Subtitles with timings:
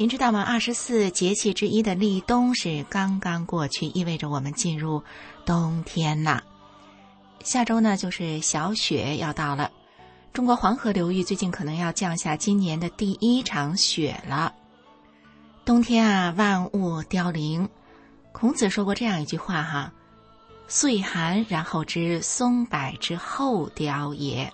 [0.00, 0.42] 您知道吗？
[0.42, 5.04] 二十四节气之一的立冬是刚刚过去，意味着我们进入
[5.44, 6.42] 冬天啦。
[7.44, 9.70] 下周呢，就是小雪要到了。
[10.32, 14.54] 中国黄河流域最近可能要降下今年的第一场雪了。
[15.66, 17.68] 冬天啊，万物凋零。
[18.32, 19.92] 孔子说过这样一句话哈
[20.66, 24.50] ：“岁寒，然后知松柏之后凋也。”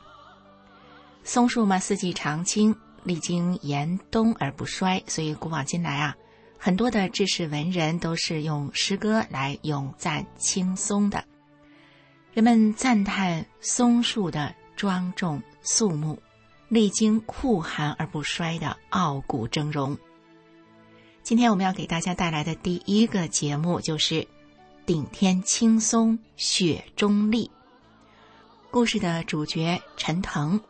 [1.22, 2.74] 松树嘛，四季常青。
[3.06, 6.16] 历经严冬而不衰，所以古往今来啊，
[6.58, 11.22] 很多的志士文人都是用诗歌来咏赞青松的。
[12.32, 16.20] 人们赞叹松树的庄重肃穆，
[16.68, 19.96] 历经酷寒而不衰的傲骨峥嵘。
[21.22, 24.26] 今天我们要给大家带来的第一个节目就是
[24.84, 27.48] “顶天青松雪中立”。
[28.72, 30.60] 故事的主角陈腾，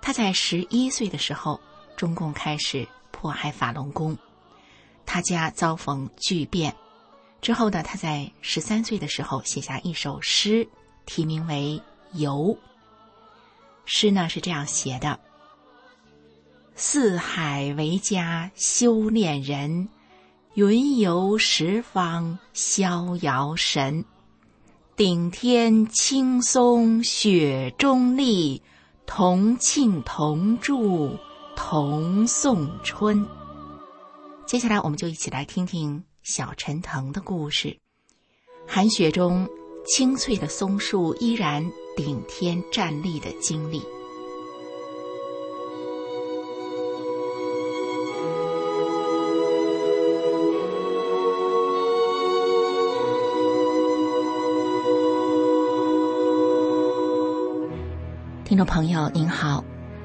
[0.00, 1.60] 他在十一岁的时候。
[1.96, 4.16] 中共开始迫害法轮功，
[5.06, 6.74] 他家遭逢巨变。
[7.40, 10.68] 之后呢，他在十三岁的时候写下一首诗，
[11.06, 11.82] 题名为
[12.18, 12.34] 《游》。
[13.84, 15.18] 诗呢是这样写的
[16.76, 19.88] ：“四海为家修炼人，
[20.54, 24.04] 云游十方逍遥神。
[24.94, 28.62] 顶天青松雪中立，
[29.04, 31.18] 同庆同祝。”
[31.56, 33.26] 同送春。
[34.46, 37.78] 接下来，我们就一起来听听小陈腾的故事。
[38.66, 39.48] 寒雪中，
[39.86, 41.64] 青翠的松树依然
[41.96, 43.82] 顶天站立的经历。
[58.44, 59.64] 听众朋友，您好。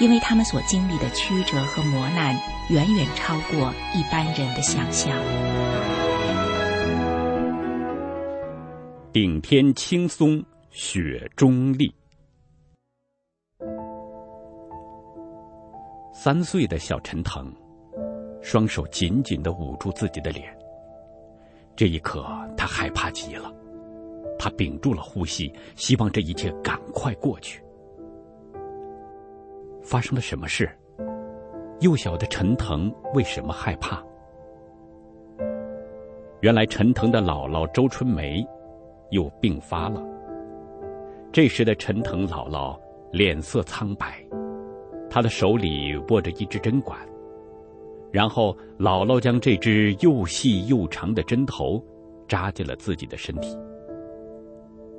[0.00, 2.36] 因为他们所经历的曲折和磨难。
[2.70, 5.16] 远远超过一般人的想象。
[9.10, 11.90] 顶天青松雪中立。
[16.12, 17.50] 三岁的小陈腾，
[18.42, 20.54] 双手紧紧的捂住自己的脸。
[21.74, 23.50] 这一刻，他害怕极了。
[24.38, 27.62] 他屏住了呼吸，希望这一切赶快过去。
[29.88, 30.68] 发生了什么事？
[31.80, 34.04] 幼小的陈腾为什么害怕？
[36.42, 38.46] 原来陈腾的姥姥周春梅
[39.12, 40.04] 又病发了。
[41.32, 42.78] 这时的陈腾姥姥
[43.12, 44.22] 脸色苍白，
[45.08, 47.00] 她的手里握着一支针管，
[48.12, 51.82] 然后姥姥将这支又细又长的针头
[52.28, 53.56] 扎进了自己的身体。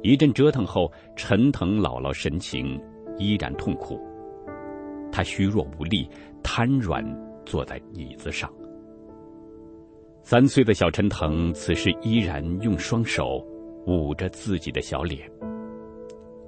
[0.01, 2.81] 一阵折腾后，陈腾姥姥神情
[3.19, 4.01] 依然痛苦。
[5.11, 6.09] 他虚弱无力，
[6.43, 7.03] 瘫软
[7.45, 8.51] 坐在椅子上。
[10.21, 13.43] 三岁的小陈腾此时依然用双手
[13.87, 15.29] 捂着自己的小脸，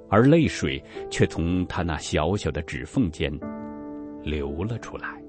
[0.08, 3.32] 而泪水却从他那小小的指缝间
[4.22, 5.20] 流了出来。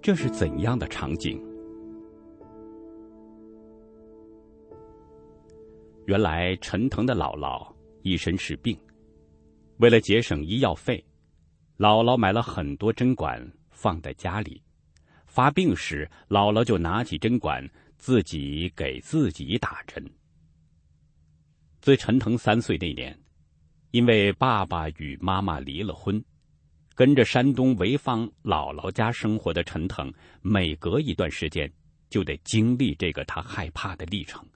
[0.00, 1.42] 这是怎样的场景？
[6.06, 7.66] 原来陈腾的姥姥
[8.02, 8.76] 一身是病。
[9.80, 11.02] 为了节省医药费，
[11.78, 14.62] 姥姥买了很多针管放在家里。
[15.24, 17.66] 发病时，姥姥就拿起针管
[17.96, 20.04] 自己给自己打针。
[21.80, 23.18] 自陈腾三岁那年，
[23.90, 26.22] 因为爸爸与妈妈离了婚，
[26.94, 30.12] 跟着山东潍坊姥姥家生活的陈腾，
[30.42, 31.72] 每隔一段时间
[32.10, 34.46] 就得经历这个他害怕的历程。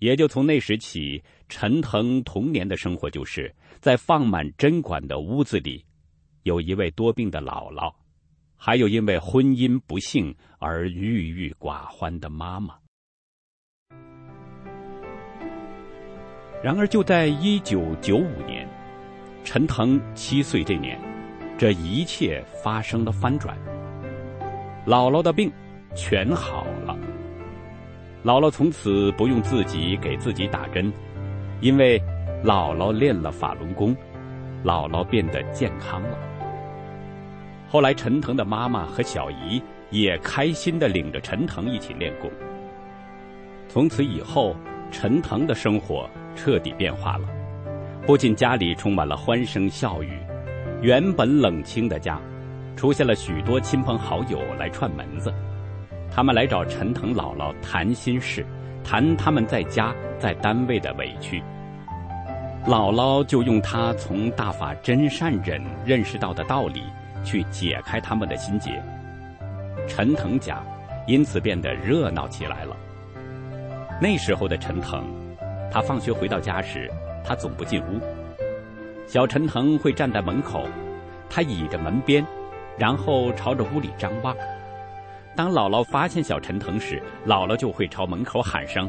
[0.00, 5.84] 也就从那时起，陈腾童年的生活就是在放满针管的屋子里，
[6.42, 7.94] 有一位多病的姥姥，
[8.56, 12.74] 还有因为婚姻不幸而郁郁寡欢的妈妈。
[16.62, 18.68] 然而，就在一九九五年，
[19.44, 20.98] 陈腾七岁这年，
[21.58, 23.56] 这一切发生了翻转。
[24.86, 25.52] 姥姥的病
[25.94, 26.98] 全好了，
[28.24, 30.92] 姥姥从此不用自己给自己打针，
[31.60, 31.98] 因为
[32.44, 33.96] 姥姥练了法轮功，
[34.64, 36.18] 姥姥变得健康了。
[37.68, 42.30] 后来，陈腾的妈妈和小姨也开心的领着陈腾一起练功。
[43.68, 44.56] 从此以后，
[44.90, 46.08] 陈腾的生活。
[46.36, 47.28] 彻底变化了，
[48.06, 50.16] 不仅家里充满了欢声笑语，
[50.80, 52.18] 原本冷清的家，
[52.76, 55.30] 出现了许多亲朋好友来串门子。
[56.10, 58.44] 他们来找陈腾姥姥谈心事，
[58.82, 61.42] 谈他们在家在单位的委屈。
[62.66, 66.82] 姥姥就用她从大法真善忍认识到的道理，
[67.24, 68.82] 去解开他们的心结。
[69.88, 70.62] 陈腾家
[71.06, 72.76] 因此变得热闹起来了。
[74.00, 75.04] 那时候的陈腾。
[75.72, 76.90] 他放学回到家时，
[77.24, 78.00] 他总不进屋。
[79.06, 80.66] 小陈腾会站在门口，
[81.28, 82.26] 他倚着门边，
[82.76, 84.34] 然后朝着屋里张望。
[85.36, 88.88] 当姥姥发现小陈腾时，姥姥就会朝门口喊声：“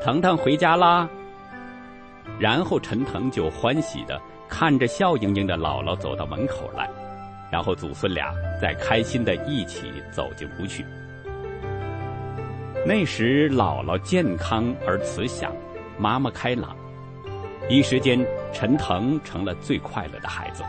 [0.00, 1.08] 腾腾回家啦！”
[2.38, 6.88] 然后陈腾就欢喜的看着笑盈盈的姥姥走到门口来，
[7.50, 10.84] 然后祖孙俩再开心的一起走进屋去。
[12.86, 15.52] 那时姥姥健康而慈祥。
[15.98, 16.76] 妈妈开朗，
[17.70, 18.22] 一时间，
[18.52, 20.62] 陈腾成了最快乐的孩子。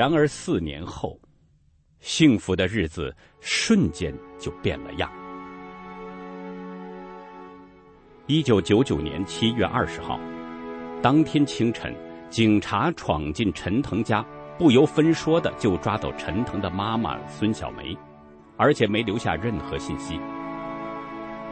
[0.00, 1.20] 然而四年后，
[1.98, 5.12] 幸福的日子瞬间就变了样。
[8.26, 10.18] 一九九九年七月二十号，
[11.02, 11.94] 当天清晨。
[12.30, 14.24] 警察闯进陈腾家，
[14.56, 17.94] 不由分说的就抓走陈腾的妈妈孙小梅，
[18.56, 20.18] 而且没留下任何信息。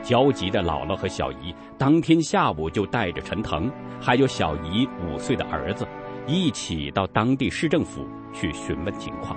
[0.03, 3.71] 焦急的姥姥和小姨当天下午就带着陈腾，
[4.01, 5.87] 还有小姨五岁的儿子，
[6.29, 9.35] 一起到当地市政府去询问情况。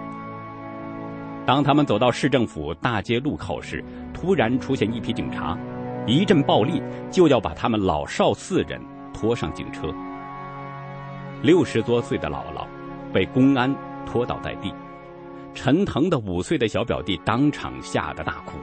[1.45, 3.83] 当他们走到市政府大街路口时，
[4.13, 5.57] 突然出现一批警察，
[6.05, 8.79] 一阵暴力就要把他们老少四人
[9.13, 9.88] 拖上警车。
[11.41, 12.67] 六十多岁的姥姥
[13.13, 13.73] 被公安
[14.05, 14.73] 拖倒在地，
[15.55, 18.57] 陈腾的五岁的小表弟当场吓得大哭。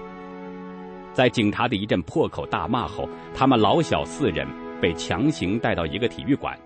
[1.15, 4.47] 在警察的一阵破口大骂后，他们老小四人
[4.81, 6.57] 被强行带到一个体育馆，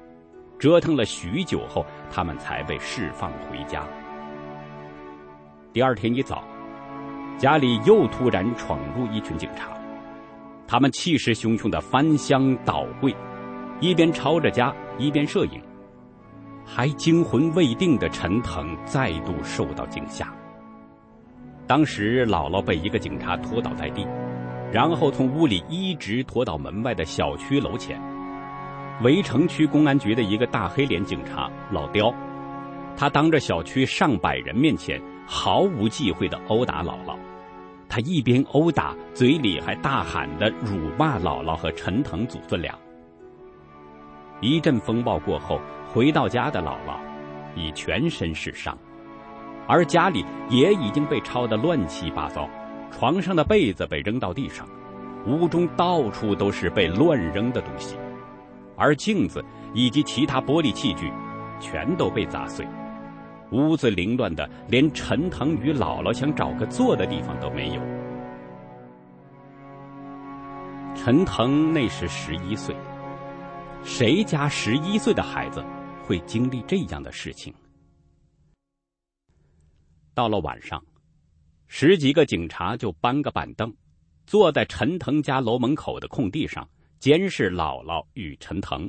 [0.62, 3.82] 折腾了许久后，他们才被释放回家。
[5.73, 6.44] 第二天一早，
[7.37, 9.76] 家里又突然闯入一群警察，
[10.64, 13.12] 他们气势汹汹的翻箱倒柜，
[13.81, 15.61] 一边抄着家，一边摄影。
[16.64, 20.32] 还惊魂未定的陈腾再度受到惊吓。
[21.67, 24.06] 当时，姥姥被一个警察拖倒在地，
[24.73, 28.00] 然后从屋里一直拖到门外的小区楼前。
[29.00, 32.15] 围城区公安局的一个大黑脸警察老刁，
[32.97, 37.16] 他当着小区上百人面前毫无忌讳的殴打姥姥。
[37.88, 42.73] 他一边殴打，嘴里还大喊的辱骂姥姥和陈腾祖孙俩。
[44.40, 45.61] 一阵风暴过后。
[45.93, 46.97] 回到家的姥姥
[47.55, 48.75] 已全身是伤，
[49.69, 52.49] 而家里也已经被抄得乱七八糟，
[52.90, 54.66] 床上的被子被扔到地上，
[55.26, 57.99] 屋中到处都是被乱扔的东西，
[58.83, 61.12] 而镜子以及其他玻璃器具
[61.61, 62.67] 全都被砸碎，
[63.53, 67.81] 屋子凌乱的连陈腾与姥姥想找个坐的地方都没有。
[70.97, 72.75] 陈腾那时十一岁，
[73.85, 75.65] 谁家十一岁的孩子？
[76.05, 77.55] 会经历这样的事情。
[80.12, 80.85] 到了晚上，
[81.69, 83.73] 十几个警察就搬个板凳，
[84.27, 86.69] 坐在陈腾家楼门口的空地上，
[87.02, 88.88] 监视姥姥与陈腾。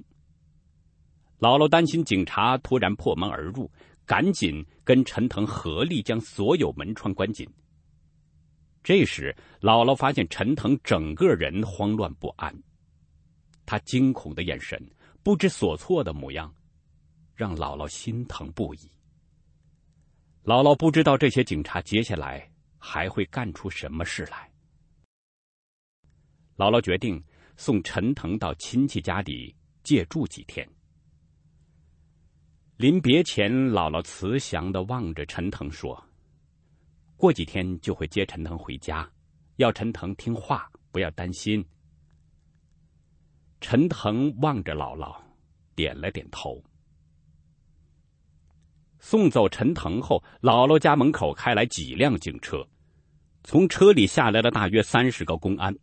[1.40, 3.72] 姥姥担心警察突然破门而入，
[4.06, 7.50] 赶紧跟陈腾合力将所有门窗关紧。
[8.84, 12.56] 这时，姥姥发现陈腾整个人慌乱不安，
[13.66, 14.80] 他惊恐的眼神，
[15.24, 16.54] 不知所措的模样。
[17.34, 18.92] 让姥姥心疼不已。
[20.44, 24.52] 姥姥不知道这些警察接下来还会干出什么事来。
[26.56, 27.20] 姥姥决定
[27.56, 30.68] 送陈腾到亲戚家里借住几天。
[32.78, 36.04] 临别前，姥姥慈祥的望着陈腾说
[37.16, 39.10] ：“过几天就会接陈腾回家，
[39.58, 41.64] 要陈腾听话，不要担心。”
[43.62, 45.16] 陈腾望着姥姥，
[45.76, 46.62] 点了点头。
[49.00, 52.68] 送走陈腾后，姥姥家门口开来几辆警车，
[53.44, 55.74] 从车里下来了大约三十个公安，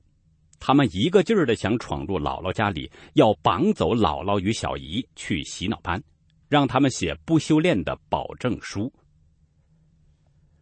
[0.61, 6.01] 他们一个劲儿的想闯入姥姥家里，要绑走姥姥与小姨去洗脑班，
[6.49, 8.93] 让他们写不修炼的保证书。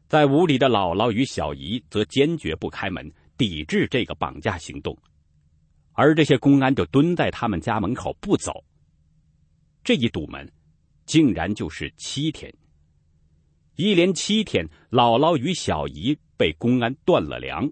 [0.09, 4.97] 在屋里的姥姥与小姨则坚决不开门，抵制这个绑架行动，
[5.93, 8.64] 而这些公安就蹲在他们家门口不走。
[9.85, 10.50] 这一堵门。
[11.09, 12.55] 竟然就是七天，
[13.76, 17.67] 一连七天，姥姥与小姨被公安断了粮，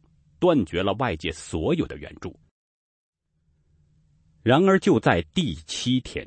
[0.47, 2.39] 断绝了外界所有的援助。
[4.45, 6.25] 然而就在第七天，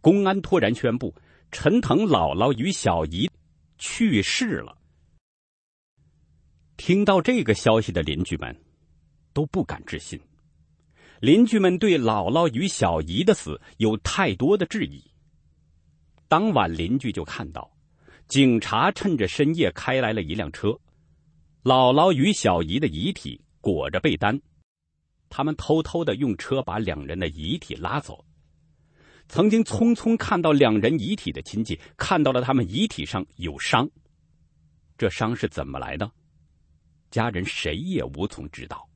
[0.00, 1.12] 公安突然宣布
[1.50, 3.28] 陈腾姥姥与小姨
[3.76, 4.78] 去世了。
[6.76, 8.56] 听到这个消息的邻居们
[9.32, 10.20] 都不敢置信，
[11.20, 15.02] 邻居们对姥姥与小姨的死有太多的质疑。
[16.28, 17.68] 当晚，邻居就看到，
[18.28, 20.78] 警察趁着深夜开来了一辆车，
[21.68, 24.40] 姥姥与小姨的遗体裹着被单，
[25.28, 28.24] 他们偷偷的用车把两人的遗体拉走。
[29.28, 33.86] 曾经匆匆看到两人遗体的亲戚看到了他们遗体上有伤，
[34.96, 36.10] 这伤是怎么来的？
[37.10, 38.88] 家人谁也无从知道。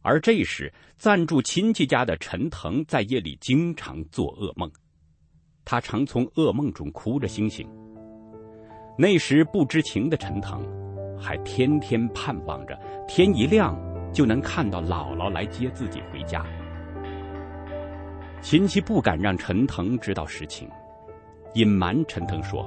[0.00, 4.68] 而这时，暂住亲戚家的陈腾在夜里经常做噩梦，
[5.64, 7.81] 他常从噩梦中哭着醒醒。
[9.02, 10.64] 那时不知情的陈腾，
[11.18, 12.78] 还天天盼望着
[13.08, 13.76] 天一亮
[14.12, 16.46] 就能看到姥姥来接自己回家。
[18.40, 20.70] 亲戚不敢让陈腾知道实情，
[21.54, 22.64] 隐瞒陈腾说，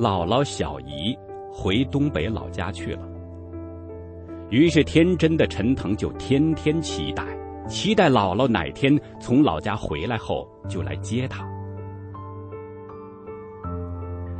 [0.00, 1.16] 姥姥小姨
[1.52, 3.08] 回东北老家去了。
[4.50, 7.24] 于是，天真的陈腾就天天期待，
[7.68, 11.48] 期待姥姥哪天从老家回来后就来接他。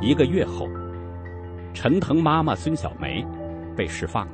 [0.01, 0.67] 一个月后，
[1.79, 3.23] 陈腾妈妈孙小梅
[3.75, 4.33] 被释放了，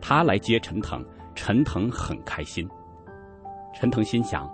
[0.00, 2.68] 她来接陈腾，陈腾很开心。
[3.72, 4.52] 陈腾心想，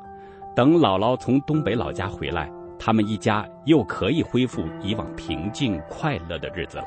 [0.54, 6.84] 等姥姥从东北老家回来，他们一家又可以恢复以往平静快乐的日子了。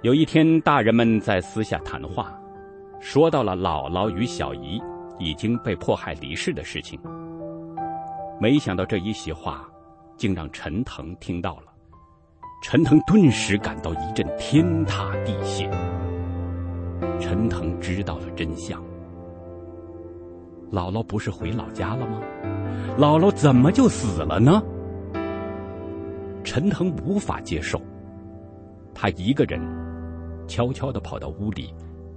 [0.00, 2.40] 有一天，大人们在私下谈话，
[3.00, 4.82] 说到了姥姥与小姨
[5.18, 6.98] 已经被迫害离世的事情。
[8.40, 9.68] 没想到这一席话，
[10.16, 11.65] 竟让陈腾听到了。
[12.68, 15.70] 陈腾顿时感到一阵天塌地陷。
[17.20, 18.82] 陈腾知道了真相：
[20.72, 22.20] 姥姥不是回老家了吗？
[22.98, 24.60] 姥姥怎么就死了呢？
[26.42, 27.80] 陈腾无法接受，
[28.92, 29.60] 他一个人。
[30.48, 31.72] 悄悄的跑到屋里，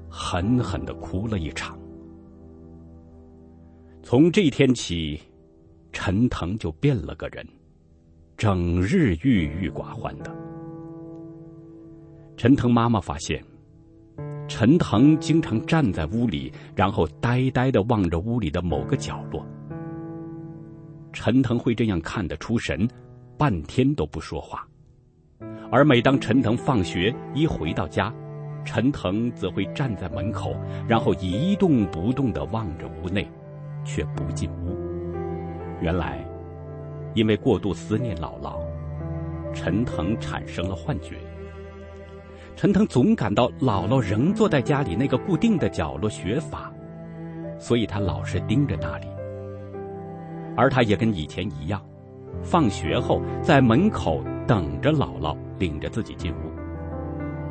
[0.09, 1.77] 狠狠的哭了一场。
[4.01, 5.21] 从这天起，
[5.91, 7.47] 陈腾就变了个人，
[8.39, 10.33] 整日郁郁寡欢的。
[12.37, 13.43] 陈腾妈妈发现，
[14.47, 19.45] 陈腾经常站在屋里，然后呆呆的望着屋里的某个角落。
[21.11, 22.87] 陈腾会这样看得出神，
[23.37, 24.65] 半天都不说话。
[25.69, 28.09] 而每当陈腾放学一回到家，
[28.63, 30.55] 陈腾则会站在门口，
[30.87, 33.29] 然后一动不动的望着屋内，
[33.83, 34.77] 却不进屋。
[35.81, 36.25] 原来，
[37.13, 38.59] 因为过度思念姥姥，
[39.53, 41.15] 陈腾产生了幻觉。
[42.55, 46.71] 陈腾总感到姥姥仍坐在家里那个固定的角落学法，
[47.57, 49.07] 所以他老是盯着那里。
[50.55, 51.81] 而他也跟以前一样，
[52.43, 55.35] 放学后在门口等着姥姥。
[55.59, 56.53] 领着自己进屋，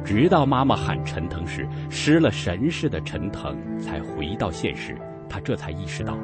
[0.02, 4.96] 直到妈妈喊陈腾时，失了神似的陈腾才回到现实。
[5.28, 6.14] 他这才意识到，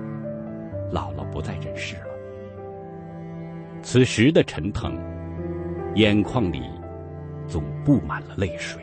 [0.91, 2.14] 姥姥不在人世了。
[3.85, 4.99] 此时的陈腾，
[5.95, 6.63] 眼眶里
[7.47, 8.83] 总布满了泪水。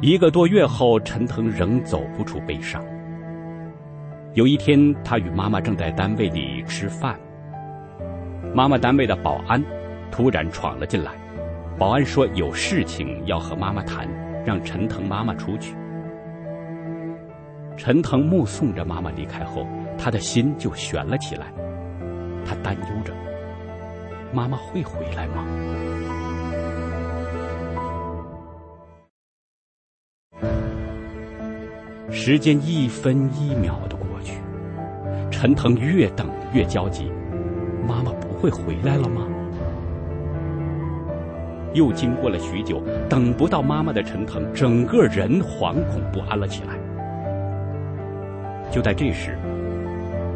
[0.00, 2.80] 一个多月后，陈腾仍走不出悲伤。
[4.34, 7.18] 有一天，他与妈妈正在单位里吃饭。
[8.54, 9.60] 妈妈单位的保安
[10.12, 11.10] 突然闯了进来，
[11.76, 14.08] 保安说有事情要和妈妈谈，
[14.46, 15.74] 让陈腾妈妈出去。
[17.76, 19.66] 陈腾目送着妈妈离开后，
[19.98, 21.52] 他的心就悬了起来，
[22.46, 23.12] 他担忧着：
[24.32, 25.44] 妈妈会回来吗？
[32.10, 34.40] 时间一分一秒的过去，
[35.30, 37.10] 陈腾越等越焦急，
[37.86, 38.28] 妈妈不。
[38.38, 39.26] 会回来了吗？
[41.74, 46.78] 又经过了许久，等不到妈妈的陈腾，整个人惶恐不安了起来。
[48.70, 49.36] 就在这时，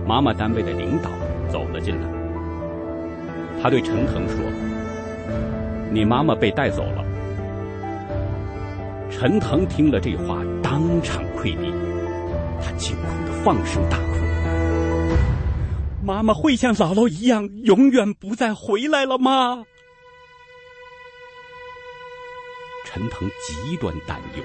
[0.06, 1.10] 妈妈单位的领导
[1.50, 2.08] 走了进来，
[3.62, 4.38] 他对陈腾说
[5.92, 7.04] ：“你妈妈被带走了。”
[9.10, 11.72] 陈腾听了这话，当场溃堤，
[12.60, 14.04] 他惊恐的放声大哭
[16.02, 19.64] ：“妈妈会像姥姥一样，永远不再回来了吗？”
[22.84, 24.42] 陈腾极端担忧，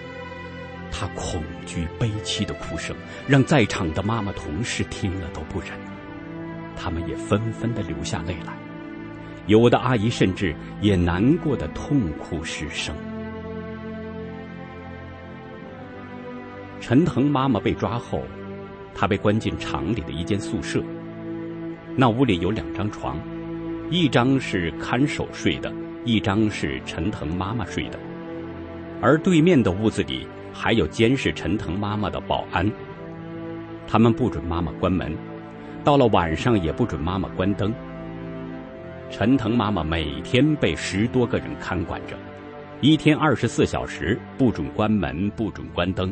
[0.91, 2.95] 他恐惧悲戚的哭声
[3.27, 5.69] 让在场的妈妈同事听了都不忍，
[6.75, 8.53] 他们也纷纷的流下泪来，
[9.47, 12.95] 有的阿姨甚至也难过的痛哭失声。
[16.79, 18.23] 陈腾妈妈被抓后，
[18.93, 20.81] 她被关进厂里的一间宿舍。
[21.95, 23.19] 那屋里有两张床，
[23.89, 25.73] 一张是看守睡的，
[26.05, 27.99] 一张是陈腾妈妈睡的。
[29.01, 30.27] 而对面的屋子里
[30.59, 32.67] 还有监视陈腾妈妈的保安。
[33.87, 35.15] 他们不准妈妈关门，
[35.83, 37.71] 到了晚上也不准妈妈关灯。
[39.11, 42.17] 陈腾妈妈每天被十多个人看管着，
[42.81, 46.11] 一天二十四小时不准关门，不准关灯。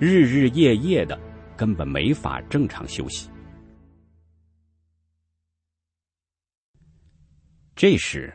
[0.00, 1.18] 日日夜夜的，
[1.56, 3.30] 根本没法正常休息。
[7.74, 8.34] 这时，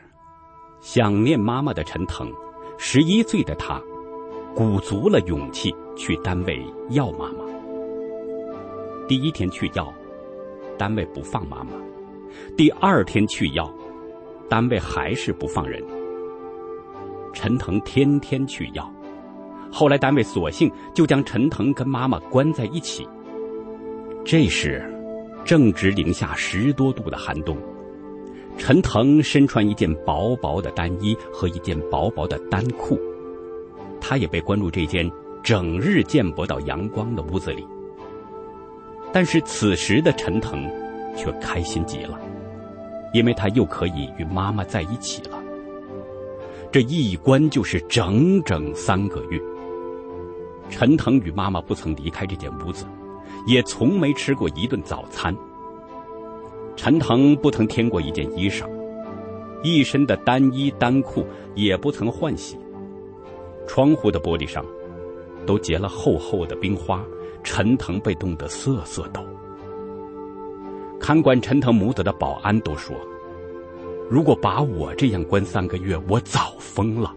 [0.80, 2.32] 想念妈妈的陈腾，
[2.78, 3.80] 十一岁的他，
[4.54, 7.44] 鼓足了勇气去单位要妈妈。
[9.08, 9.92] 第一天去要，
[10.76, 11.70] 单位不放妈妈；
[12.56, 13.72] 第二天去要，
[14.48, 15.82] 单位还是不放人。
[17.32, 18.90] 陈腾天天去要。
[19.70, 23.08] 后来单位索性就将陈腾跟妈妈关在一起。
[24.22, 24.84] 这时，
[25.44, 27.56] 正值零下十多度的寒冬，
[28.58, 33.00] 陈腾身穿一件薄薄的单衣和一件薄薄的单裤，
[34.02, 35.08] 他也被关入这间
[35.44, 37.64] 整日见不到阳光的屋子里。
[39.12, 40.68] 但是此时的陈腾
[41.16, 42.18] 却开心极了，
[43.14, 45.38] 因为他又可以与妈妈在一起了。
[46.72, 49.40] 这一关就是整整三个月。
[50.70, 52.86] 陈腾与妈妈不曾离开这间屋子，
[53.46, 55.36] 也从没吃过一顿早餐。
[56.74, 58.66] 陈腾不曾添过一件衣裳，
[59.62, 62.56] 一身的单衣单裤也不曾换洗。
[63.66, 64.64] 窗户的玻璃上
[65.46, 67.04] 都结了厚厚的冰花，
[67.42, 69.24] 陈腾被冻得瑟瑟抖。
[71.00, 72.94] 看管陈腾母子的保安都说
[74.08, 77.14] ：“如果把我这样关三个月，我早疯了。”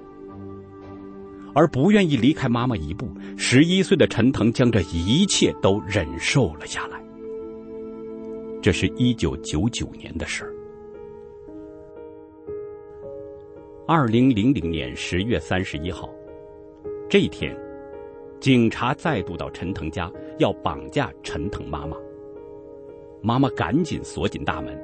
[1.54, 7.00] 而不愿意离开妈妈一步，十一岁的陈腾将这一切都忍受了下来。
[8.62, 10.52] 这是一九九九年的事儿。
[13.88, 16.10] 二零零零年十月三十一号，
[17.08, 17.56] 这一天，
[18.40, 21.96] 警察再度到陈腾家要绑架陈腾妈妈。
[23.22, 24.76] 妈妈赶紧锁紧大门，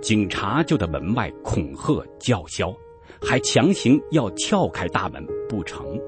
[0.00, 2.74] 警察就在门外恐吓叫嚣。
[3.18, 5.98] 还强行要撬开大门不成。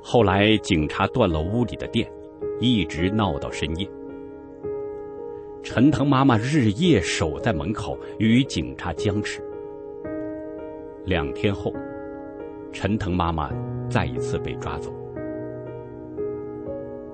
[0.00, 2.10] 后来警察断了屋里的电，
[2.60, 3.86] 一直闹到深夜。
[5.62, 9.42] 陈腾妈妈日夜守在门口与警察僵持。
[11.04, 11.72] 两天后，
[12.72, 13.50] 陈腾妈妈
[13.92, 14.90] 再一次被抓走。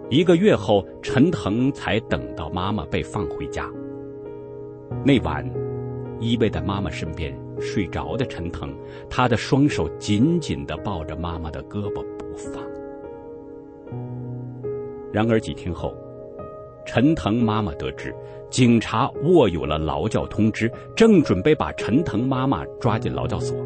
[0.09, 3.69] 一个月后，陈腾才等到妈妈被放回家。
[5.05, 5.45] 那晚，
[6.21, 7.37] 依偎在妈妈身边。
[7.61, 8.73] 睡着的陈腾，
[9.11, 12.63] 他的双手紧紧的抱着妈妈的胳膊不放。
[15.13, 15.93] 然而几天后，
[16.87, 18.15] 陈腾妈妈得知
[18.49, 23.59] 警察握有了劳教通知，正准备把陈腾妈妈抓进劳教所。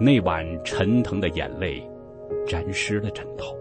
[0.00, 1.82] 那晚，陈腾的眼泪
[2.46, 3.56] 沾湿了枕头，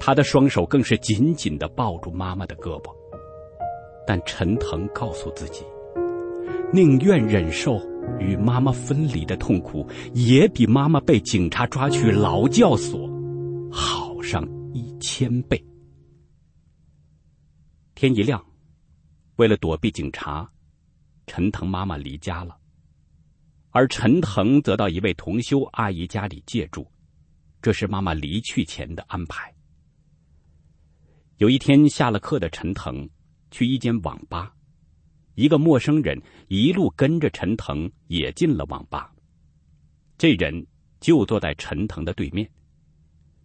[0.00, 2.90] 他的双手更是紧紧的抱住妈妈的胳膊。
[4.06, 5.64] 但陈腾告诉自己。
[6.72, 7.78] 宁愿忍受
[8.18, 13.06] 与妈妈分离的痛苦，也比妈妈被警察抓去劳教所
[13.70, 15.62] 好上一千倍。
[17.94, 18.42] 天一亮，
[19.36, 20.50] 为了躲避警察，
[21.26, 22.56] 陈腾妈妈离家了，
[23.72, 26.86] 而陈腾则到一位同修阿姨家里借住，
[27.60, 29.52] 这是妈妈离去前的安排。
[31.38, 33.08] 有一天下了课的陈腾
[33.50, 34.54] 去一间网吧。
[35.34, 39.10] 一个陌生人一路跟着陈腾，也进了网吧。
[40.18, 40.66] 这人
[41.00, 42.48] 就坐在陈腾的对面。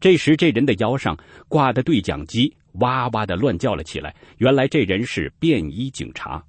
[0.01, 4.13] 这时，这人的腰上挂的对讲机哇哇的乱叫了起来。
[4.39, 6.45] 原来，这人是便衣警察。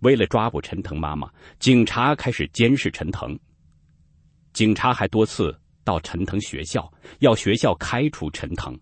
[0.00, 3.38] 为了抓捕陈腾妈妈，警察开始监视陈腾。
[4.52, 8.78] 警察还多次到陈腾学校，要学校开除陈腾。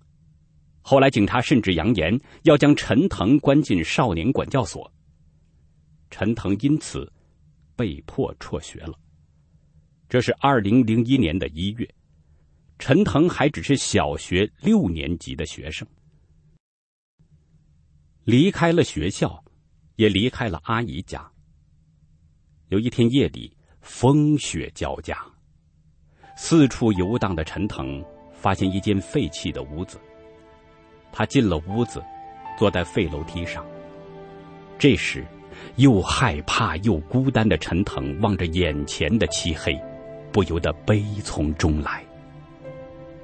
[0.80, 4.90] 后来警察甚至扬言要将陈腾关进少年管教所。
[6.10, 7.12] 陈腾因此
[7.76, 8.98] 被迫辍学了。
[10.08, 11.86] 这是二零零一年的一月，
[12.78, 15.86] 陈腾还只是小学六年级的学生。
[18.24, 19.44] 离开了学校，
[19.98, 21.28] 也离开了阿姨家。
[22.68, 25.18] 有一天夜里，风雪交加，
[26.36, 30.00] 四处游荡的陈腾发现一间废弃的屋子。
[31.10, 32.00] 他进了屋子，
[32.56, 33.66] 坐在废楼梯上。
[34.78, 35.26] 这时，
[35.76, 39.76] 又害怕又孤单的陈腾望着眼前的漆黑，
[40.30, 42.04] 不由得悲从中来。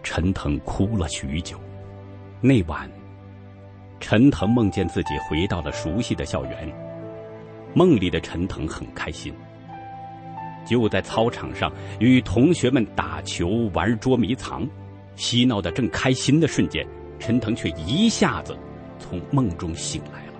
[0.03, 1.57] 陈腾哭了许久。
[2.41, 2.91] 那晚，
[4.07, 6.71] 陈腾梦见自己回到了熟悉的校园。
[7.73, 9.33] 梦里的陈腾很开心，
[10.67, 14.69] 就在操场上与同学们打球、玩捉迷藏，
[15.17, 16.87] 嬉闹的正开心的瞬间。
[17.19, 18.55] 陈腾却一下子
[18.99, 20.33] 从梦中醒来了。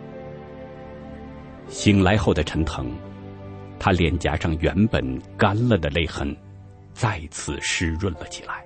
[1.69, 2.93] 醒来后的陈腾，
[3.79, 5.03] 他脸颊上原本
[5.39, 6.37] 干了的泪痕，
[6.93, 8.63] 再次湿润了起来。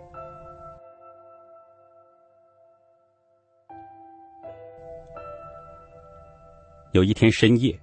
[6.98, 7.78] 有一天深夜，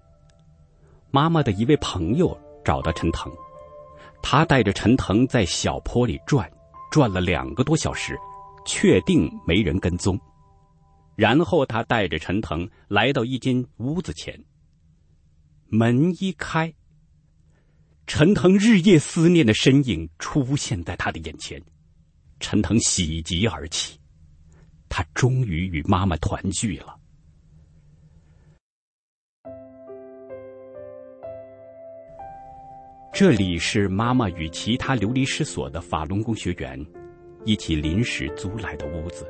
[1.09, 3.31] 妈妈的一位朋友找到陈腾，
[4.21, 6.51] 他带着陈腾在小坡里转，
[6.91, 8.17] 转了两个多小时。
[8.67, 10.19] 确定没人跟踪，
[11.15, 14.43] 然后他带着陈腾来到一间屋子前。
[15.67, 16.73] 门一开，
[18.07, 21.61] 陈腾日夜思念的身影出现在他的眼前。
[22.39, 23.99] 陈腾喜极而泣，
[24.89, 26.97] 他终于与妈妈团聚了。
[33.17, 36.85] 这里是妈妈与其他流离失所的法轮功学员。
[37.45, 39.25] 一起临时租来的屋子，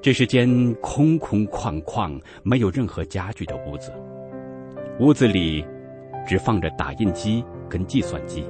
[0.00, 3.92] 这是间空空旷旷、没有任何家具的屋子。
[4.98, 5.64] 屋子里
[6.26, 8.44] 只放着打印机跟计算机，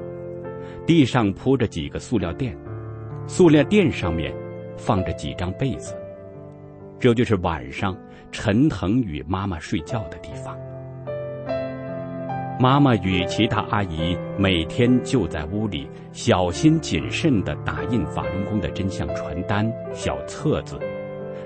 [0.86, 2.56] 地上铺着几个塑料垫，
[3.26, 4.34] 塑料垫上面
[4.78, 5.94] 放着几张被子。
[6.98, 7.94] 这就是晚上
[8.30, 10.58] 陈腾与妈妈睡觉的地方。
[12.62, 20.78] 妈妈与其他阿姨每天就在屋里小心谨慎的打印法轮功的真相传单、小册子，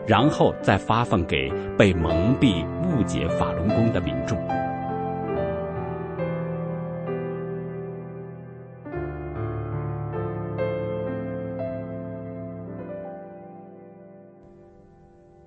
[0.06, 4.36] 然后再发放给被蒙蔽、误解法轮功的民众。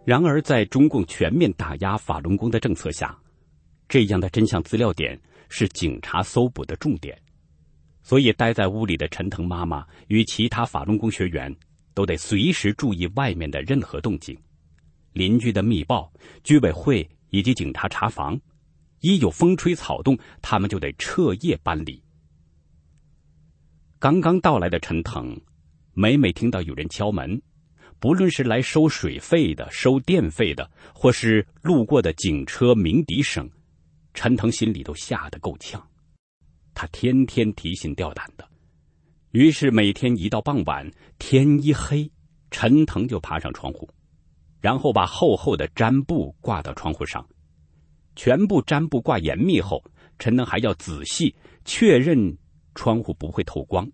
[0.03, 3.15] 然而，在中共全面打压法轮功的政策下，
[3.88, 5.15] 这样的真相资料点。
[5.49, 7.19] 是警察搜捕的重点，
[8.01, 11.53] 所以待在屋里的陈腾妈妈与其他法轮功学员
[11.93, 14.38] 都得随时注意外面的任何动静。
[15.13, 16.12] 邻居的密报、
[16.43, 18.39] 居委会以及警察查房，
[19.01, 22.01] 一有风吹草动，他们就得彻夜搬离。
[23.97, 25.35] 刚刚到来的陈腾，
[25.93, 27.41] 每每听到有人敲门，
[27.99, 33.49] 不论是来收水费的、收电费的，或是路过的警车鸣笛声。
[34.21, 35.82] 陈腾心里都吓得够呛，
[36.73, 38.45] 他天天提心吊胆的，
[39.32, 42.12] 于是每天一到傍晚，天一黑，
[42.51, 43.89] 陈腾就爬上窗户，
[44.60, 47.25] 然后把厚厚的毡布挂到窗户上，
[48.17, 49.82] 全部毡布挂严密后，
[50.17, 52.38] 陈腾还要仔细确认
[52.75, 53.89] 窗户不会透光，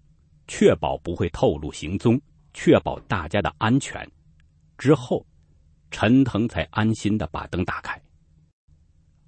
[0.47, 2.19] 确保不会透露行踪，
[2.51, 4.03] 确保大家的安全，
[4.75, 5.23] 之后，
[5.91, 8.01] 陈腾才安心的把灯打开。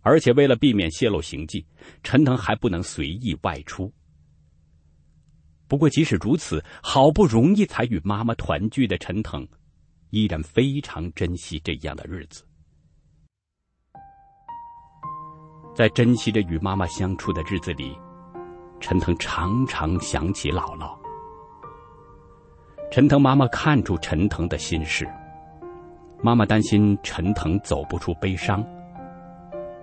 [0.08, 1.66] 而且为了避免泄露行迹，
[2.02, 3.92] 陈腾还不能随意外出。
[5.68, 9.46] 不过即使如此，好不容易才与妈妈团聚的陈腾，
[10.12, 12.46] 依然非常珍惜这样的日子。
[15.76, 17.94] 在珍惜着与妈妈相处的日子里，
[18.80, 20.98] 陈腾常常想起姥姥。
[22.90, 25.06] 陈腾妈妈看出陈腾的心事，
[26.24, 28.66] 妈妈担心陈腾走不出悲伤。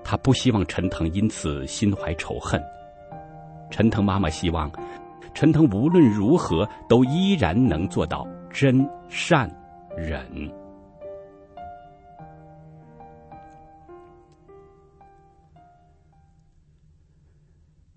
[0.05, 2.63] 他不希望陈腾因此心怀仇恨。
[3.71, 4.71] 陈腾妈妈希望，
[5.35, 9.51] 陈腾无论如何都依然能做到真善
[9.97, 10.25] 忍。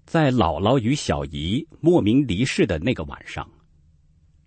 [0.05, 3.47] 在姥姥与小姨莫名离世的那个晚上，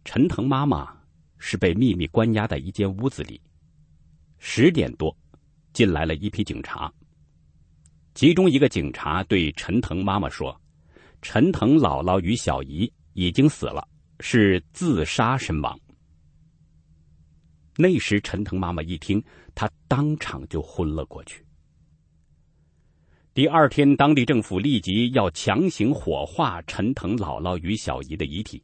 [0.05, 0.91] 陈腾妈妈
[1.37, 3.41] 是被秘密关押在一间屋子里。
[4.39, 5.15] 十点多，
[5.75, 6.91] 进来了一批警察。
[8.21, 10.55] 其中一个警察对陈腾妈妈说
[11.23, 15.81] ：“陈腾姥姥与小姨已经死了，是自杀身亡。”
[17.79, 21.43] 那时陈腾妈妈一听，她当场就昏了过去。
[23.33, 28.63] 第二天，当地政府立即要强行火化陈腾姥姥与小姨的遗体。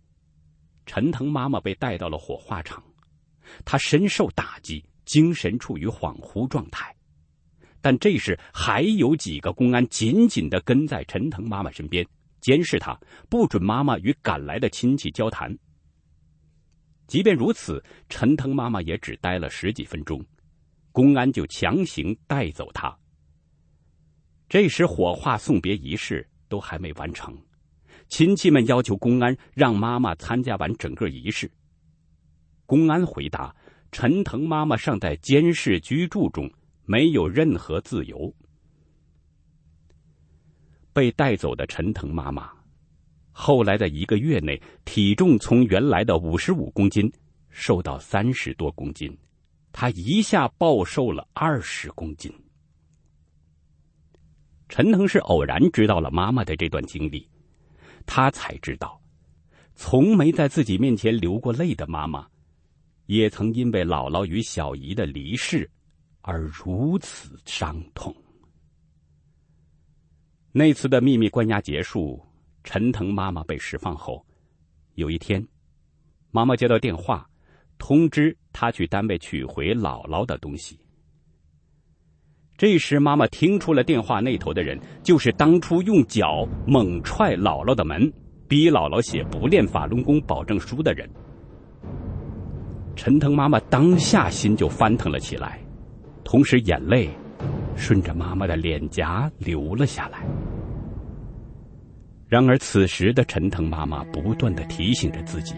[0.84, 2.84] 陈腾妈妈被带到了火化场，
[3.64, 6.94] 她深受打击，精神处于恍惚状态。
[7.86, 12.04] 但这时还有几个公安紧紧的跟在陈腾妈妈身边，
[12.40, 12.98] 监视她，
[13.30, 15.56] 不准妈妈与赶来的亲戚交谈。
[17.06, 20.20] 即便如此，陈腾妈妈也只待了十几分钟，
[20.90, 22.92] 公安就强行带走她。
[24.48, 27.38] 这时，火化送别仪式都还没完成，
[28.08, 31.48] 亲戚们要求公安让妈妈参加完整个仪式。
[32.66, 33.54] 公安回答
[33.92, 36.50] ：“陈腾妈妈尚在监视居住中，
[36.86, 38.34] 没有任何自由。”
[40.94, 42.50] 被带走的陈腾妈妈，
[43.30, 47.12] 后来的一个月内，体重从原来的五十五公斤
[47.50, 49.14] 瘦到三十多公斤，
[49.72, 52.32] 她一下暴瘦了二十公斤。
[54.68, 57.28] 陈腾是偶然知道了妈妈的这段经历，
[58.04, 59.00] 他才知道，
[59.74, 62.26] 从没在自己面前流过泪的妈妈，
[63.04, 65.70] 也曾因为姥姥与小姨的离世
[66.26, 68.12] 而如此伤痛。
[70.50, 72.20] 那次的秘密关押结束，
[72.64, 74.26] 陈腾妈妈被释放后，
[74.94, 75.46] 有一天，
[76.32, 77.28] 妈妈接到电话，
[77.78, 80.76] 通知她去单位取回姥姥的东西。
[82.56, 88.12] 这时，妈妈听出了电话那头的人就是当初用脚猛踹姥姥的门，
[88.48, 91.08] 逼姥姥写不练法轮功保证书的人。
[92.96, 95.60] 陈腾妈妈当下心就翻腾了起来，
[96.26, 97.08] 同时眼泪
[97.76, 100.18] 顺着妈妈的脸颊流了下来。
[102.28, 105.54] 然而，此时的陈腾妈妈不断的提醒着自己：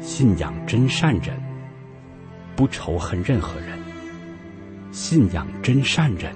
[0.00, 1.34] 信仰真善人，
[2.54, 3.70] 不仇恨任何人。
[4.90, 6.30] 信仰真善人，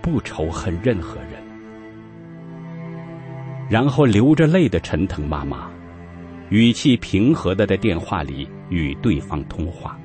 [0.00, 1.42] 不仇恨任何人。
[3.68, 5.68] 然后流着泪的陈腾妈妈，
[6.50, 9.98] 语气平和的在电话里与对方通话。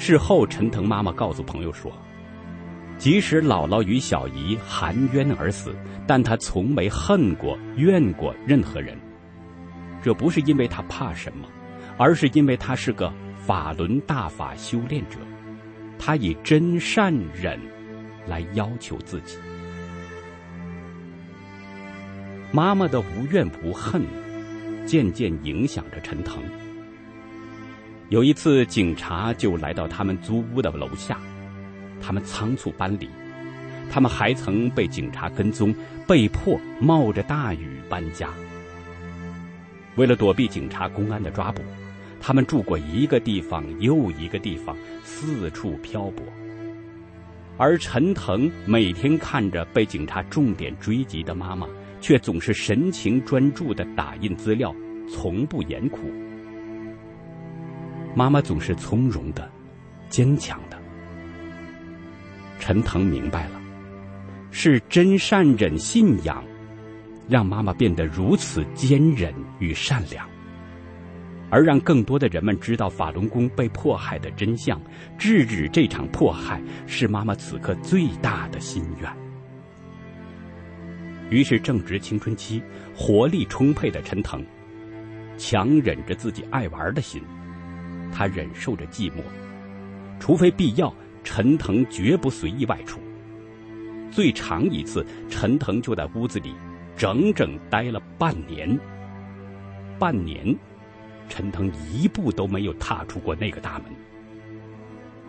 [0.00, 1.92] 事后，陈腾妈妈告诉朋友说
[2.96, 5.74] ：“即使姥姥与小姨含冤而死，
[6.06, 8.96] 但她从没恨过、怨过任何人。
[10.02, 11.46] 这不是因为她怕什么，
[11.98, 15.16] 而是因为她是个。”法轮大法修炼者，
[15.98, 17.58] 她以真善忍
[18.26, 19.38] 来要求自己。
[22.52, 24.02] 妈妈的无怨无恨，
[24.84, 26.42] 渐渐影响着陈腾。
[28.10, 31.16] 有一次，警察就来到他们租屋的楼下，
[32.02, 33.08] 他们仓促搬离，
[33.88, 35.72] 他们还曾被警察跟踪，
[36.08, 38.28] 被迫冒着大雨搬家。
[39.94, 41.62] 为了躲避警察、公安的抓捕。
[42.22, 46.22] 他们住过一个地方又一个地方，四处漂泊。
[47.56, 51.66] 而陈腾每天看着被警察重点追击的妈妈，
[52.00, 54.74] 却总是神情专注的打印资料，
[55.08, 56.00] 从不言苦。
[58.20, 59.50] 妈妈总是从容的、
[60.10, 60.78] 坚强的。
[62.58, 63.58] 陈腾明白了，
[64.50, 66.44] 是真善忍信仰，
[67.26, 70.28] 让妈妈变得如此坚忍与善良。
[71.48, 74.78] 而让更多的人们知道法轮功被迫害的真相，
[75.16, 79.10] 制止这场迫害，是妈妈此刻最大的心愿。
[81.30, 82.62] 于是，正值青春期、
[82.94, 84.44] 活力充沛的陈腾，
[85.38, 87.22] 强忍着自己爱玩的心，
[88.12, 89.22] 他忍受着寂寞，
[90.18, 93.00] 除非必要，陈腾绝不随意外出。
[94.10, 96.54] 最长一次，陈腾就在屋子里
[96.96, 98.78] 整整待了半年。
[99.98, 100.56] 半年。
[101.28, 103.84] 陈腾一步都没有踏出过那个大门，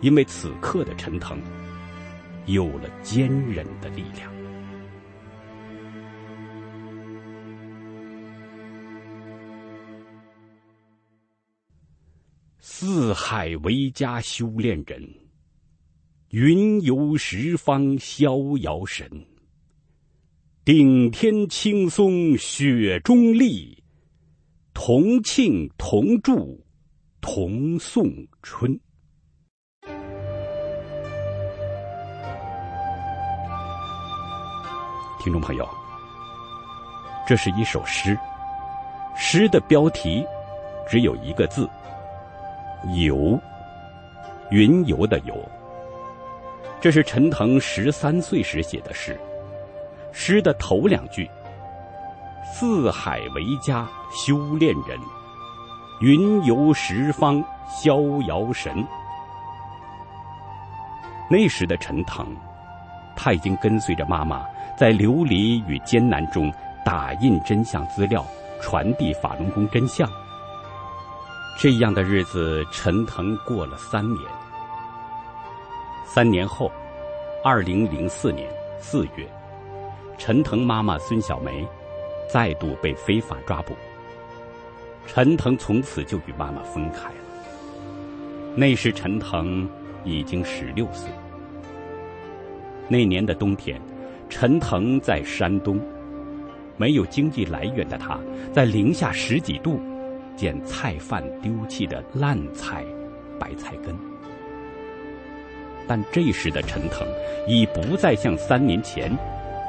[0.00, 1.38] 因为此刻的陈腾
[2.46, 4.31] 有了坚韧的力量。
[12.64, 15.02] 四海为家修炼人，
[16.28, 19.10] 云游十方逍遥神。
[20.64, 23.82] 顶天青松雪中立。
[24.72, 26.64] 同庆同祝
[27.20, 28.06] 同送
[28.44, 28.78] 春。
[35.18, 35.68] 听众朋友，
[37.26, 38.16] 这是一首诗，
[39.16, 40.24] 诗的标题
[40.88, 41.68] 只有一个字
[42.94, 43.38] “游”，
[44.50, 45.34] 云游的游。
[46.80, 49.18] 这是陈腾十三岁时写的诗，
[50.12, 51.30] 诗的头两句。
[52.52, 54.98] 四海为家修炼人，
[56.00, 58.84] 云游十方，逍遥神。
[61.30, 62.26] 那时的陈腾，
[63.16, 64.44] 他已经跟随着妈妈，
[64.76, 66.52] 在流离与艰难中
[66.84, 68.26] 打印真相资料，
[68.60, 70.06] 传递法轮功真相。
[71.56, 74.24] 这样的日子，陈腾过了三年。
[76.04, 76.72] 三年后，
[77.44, 79.28] 二零零四年四月，
[80.18, 81.66] 陈腾妈妈孙小梅
[82.28, 83.74] 再度被非法抓捕。
[85.06, 87.14] 陈腾从此就与妈妈分开了。
[88.56, 89.68] 那时陈腾
[90.04, 91.08] 已经十六岁。
[92.88, 93.80] 那年的冬天，
[94.28, 95.80] 陈腾在山东，
[96.76, 98.18] 没有经济来源的他，
[98.52, 99.80] 在零下十几度
[100.36, 102.84] 捡菜贩丢弃的烂菜、
[103.38, 103.96] 白菜根。
[105.88, 107.06] 但这时的陈腾
[107.46, 109.10] 已不再像三年前，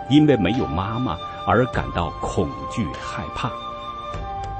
[0.09, 3.51] 因为没有妈妈而感到恐惧害怕。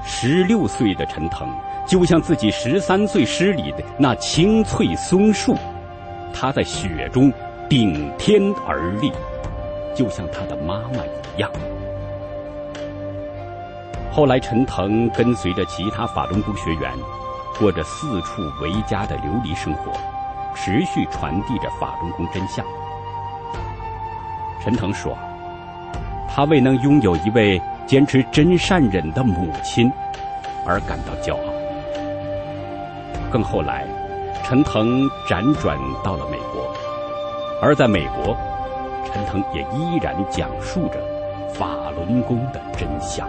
[0.04, 1.48] 十六岁的陈腾
[1.86, 5.56] 就像自己十三岁诗里的那青翠松树，
[6.32, 7.32] 他在雪中
[7.68, 9.10] 顶天而立，
[9.94, 11.04] 就像他的妈妈
[11.36, 11.50] 一样。
[14.14, 16.92] 后来，陈腾跟随着其他法轮功学员，
[17.58, 19.90] 过着四处为家的流离生活。
[20.54, 22.64] 持续传递着法轮功真相。
[24.62, 25.18] 陈腾说
[26.32, 29.90] ：“他为能拥有一位坚持真善忍的母亲
[30.64, 31.52] 而感到骄傲。”
[33.32, 33.84] 更后来，
[34.44, 36.72] 陈腾辗转到了美国，
[37.60, 38.36] 而在美国，
[39.04, 41.00] 陈腾也依然讲述着
[41.52, 43.28] 法轮功的真相。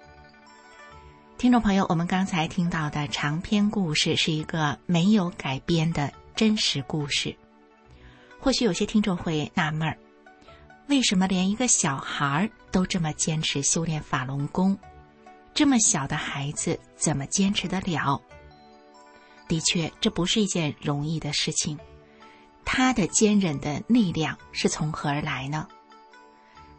[1.41, 7.35] 听众朋友，我们刚才听到的长篇故事是一个没有改编的真实故事。
[8.39, 9.97] 或许有些听众会纳闷儿，
[10.85, 14.77] 为什么连一个小孩儿都这么坚持修炼法轮功？
[15.51, 18.21] 这么小的孩子怎么坚持得了？
[19.47, 21.75] 的确，这不是一件容易的事情。
[22.63, 25.67] 他的坚韧的力量是从何而来呢？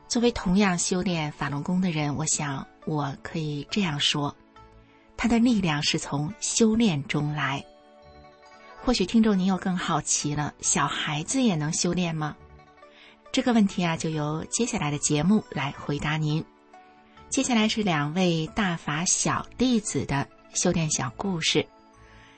[0.06, 4.32] 作为同样修炼法轮功的人，我想我可以这样说。
[5.16, 7.64] 他的力量是从修炼中来。
[8.84, 12.36] 或许听众您又更好奇了：小孩子也能修炼吗？
[13.30, 16.44] 这个问题啊，就由接下来的节目来回答您。
[17.30, 21.66] 接下来是两位大法小弟子的修炼小故事。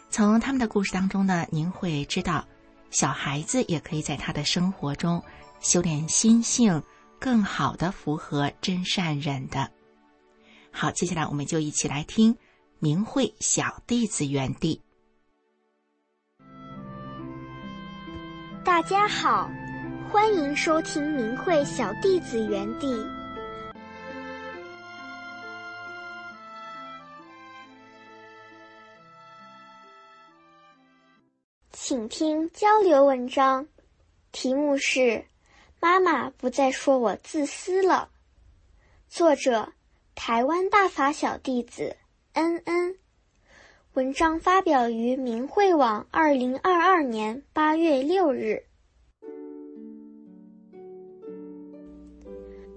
[0.09, 2.47] 从他们的故事当中呢，您会知道，
[2.91, 5.21] 小孩子也可以在他的生活中
[5.61, 6.81] 修炼心性，
[7.19, 9.69] 更好的符合真善忍的。
[10.71, 12.37] 好，接下来我们就一起来听。
[12.85, 14.79] 明慧小弟子园地，
[18.63, 19.51] 大家好，
[20.13, 22.95] 欢迎收听明慧小弟子园地，
[31.73, 33.67] 请听交流文章，
[34.31, 35.01] 题目是
[35.81, 38.11] 《妈妈不再说我自私了》，
[39.17, 39.73] 作者
[40.15, 41.97] 台湾大法小弟子。
[42.35, 42.97] 恩恩，
[43.93, 48.61] 文章发表于明慧网，二零二二年八月六日。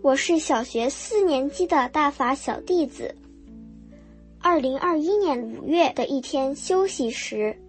[0.03, 3.15] 我是小学四年级的大法小弟子，
[4.39, 7.59] 二零二一年五月的一天休息时，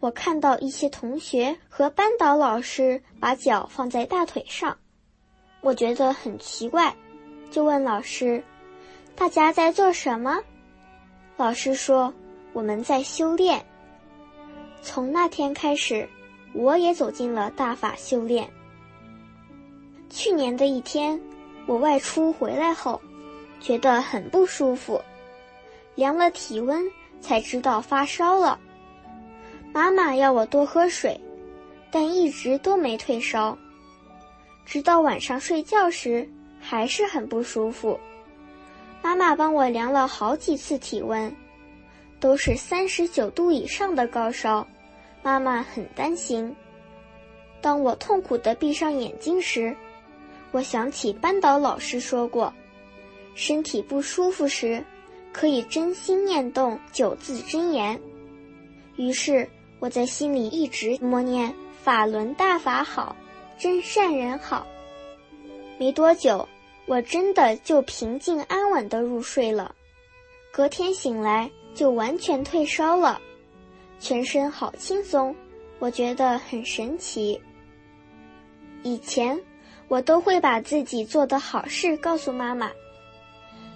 [0.00, 4.76] 我看到一些同学和班导老师把脚放在大腿上，
[5.62, 6.94] 我觉得很奇怪，
[7.50, 8.44] 就问老师
[9.16, 10.38] ：“大家在做什么？”
[11.36, 12.12] 老师说
[12.52, 13.64] ：“我们在修炼。”
[14.82, 16.08] 从那天开始，
[16.52, 18.48] 我也走进了大法修炼。
[20.10, 21.18] 去年的一天，
[21.66, 23.00] 我外出回来后，
[23.60, 25.00] 觉得很不舒服，
[25.94, 26.84] 量了体温
[27.20, 28.58] 才知道发烧了。
[29.72, 31.18] 妈妈要我多喝水，
[31.90, 33.56] 但一直都没退烧。
[34.66, 36.28] 直到晚上睡觉时，
[36.60, 37.98] 还是很不舒服。
[39.02, 41.34] 妈妈帮我量了好几次体温，
[42.20, 44.66] 都是三十九度以上的高烧，
[45.22, 46.54] 妈妈很担心。
[47.60, 49.76] 当我痛苦地闭上眼睛时，
[50.52, 52.52] 我想起班导老师说过，
[53.34, 54.82] 身体不舒服时，
[55.32, 58.00] 可以真心念动九字真言。
[58.96, 59.48] 于是
[59.80, 63.16] 我在心里一直默念“法轮大法好，
[63.58, 64.66] 真善人好”。
[65.78, 66.48] 没多久，
[66.86, 69.74] 我真的就平静安稳地入睡了。
[70.52, 73.20] 隔天醒来就完全退烧了，
[73.98, 75.34] 全身好轻松，
[75.78, 77.40] 我觉得很神奇。
[78.82, 79.40] 以前。
[79.88, 82.70] 我都会把自己做的好事告诉妈妈，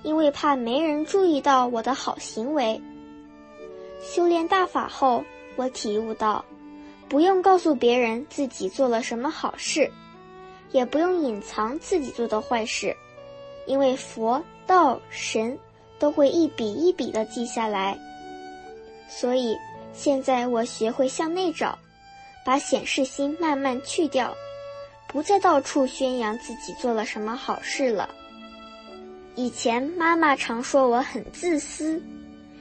[0.03, 2.81] 因为怕没人注意到我的好行为。
[4.01, 5.23] 修炼大法后，
[5.57, 6.43] 我体悟到，
[7.07, 9.93] 不用告诉别人自己做了什么好事，
[10.73, 12.95] 也不用隐藏自己做的坏事，
[13.67, 15.59] 因为佛道神
[15.99, 17.99] 都会一笔一笔的记下来。
[19.09, 19.57] 所以
[19.93, 21.79] 现在我学会向内找，
[22.45, 24.35] 把显示心慢慢去掉。
[25.09, 28.11] 不再到处宣扬自己做了什么好事了。
[29.37, 32.03] 以前妈妈常说我很自私，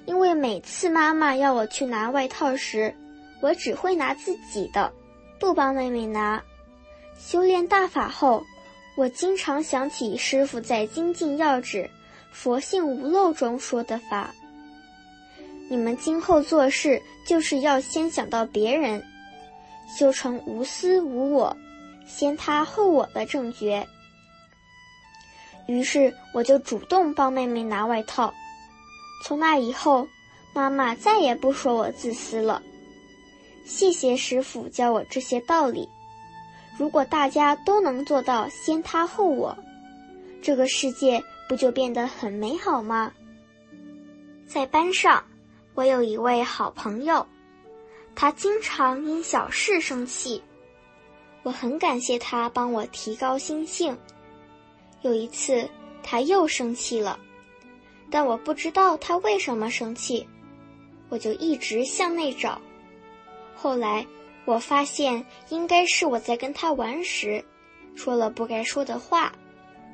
[0.06, 2.93] 因为每次妈妈要我去拿外套时，
[3.41, 4.93] 我只会拿自己的，
[5.39, 6.41] 不帮妹妹拿。
[7.18, 8.45] 修炼大法后，
[8.95, 11.80] 我经常想起师傅在《精进要旨》
[12.32, 14.34] 《佛性无漏》中说的法：
[15.70, 19.03] 你们今后做事就是要先想到别人，
[19.97, 21.55] 修成无私无我。
[22.05, 23.84] 先他后我的正觉，
[25.68, 28.32] 于是我就主动帮妹妹拿外套。
[29.24, 30.07] 从那以后，
[30.53, 32.61] 妈妈再也不说我自私了。
[33.66, 35.89] 谢谢师傅教我这些道理。
[36.78, 39.57] 如果大家都能做到先他后我，
[40.41, 43.11] 这个世界不就变得很美好吗？
[44.45, 45.23] 在班上，
[45.73, 47.26] 我有一位好朋友，
[48.13, 50.41] 他经常因小事生气。
[51.43, 53.97] 我很感谢他帮我提高心性。
[55.01, 55.69] 有一次，
[56.03, 57.19] 他又生气了，
[58.09, 60.28] 但我不知道他为什么生气，
[61.09, 62.59] 我就一直向内找。
[63.55, 64.05] 后来，
[64.46, 67.43] 我发现应该是我在跟他玩时，
[67.96, 69.34] 说了不该说的话，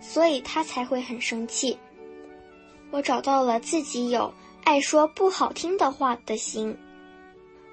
[0.01, 1.77] 所以他才会很生气。
[2.91, 4.33] 我找到了自己有
[4.65, 6.77] 爱说不好听的话的心。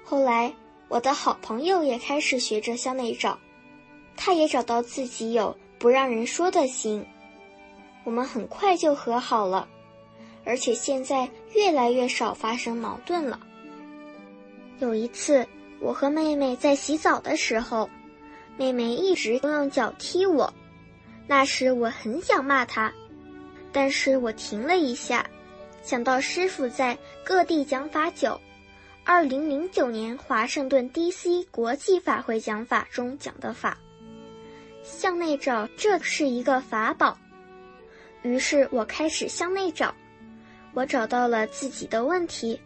[0.05, 0.53] 后来，
[0.87, 3.37] 我的好朋友也开始学着向内找。
[4.15, 7.05] 他也找到自己有不让人说的心，
[8.03, 9.67] 我们很快就和好了，
[10.43, 13.39] 而且现在越来越少发生矛盾了。
[14.79, 15.47] 有一次，
[15.81, 17.89] 我和妹妹在洗澡的时候，
[18.57, 20.53] 妹妹一直都用脚踢我，
[21.25, 22.91] 那时我很想骂她，
[23.71, 25.25] 但是我停了一下，
[25.81, 28.39] 想到师傅在各地讲法九，
[29.05, 31.43] 二零零九年华盛顿 D.C.
[31.45, 33.77] 国际法会讲法中讲的法。
[34.83, 37.17] 向内找，这是一个法宝。
[38.21, 39.95] 于是我开始向内找，
[40.73, 42.59] 我找到了自己的问题，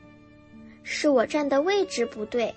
[0.83, 2.53] 是我站的位置不对。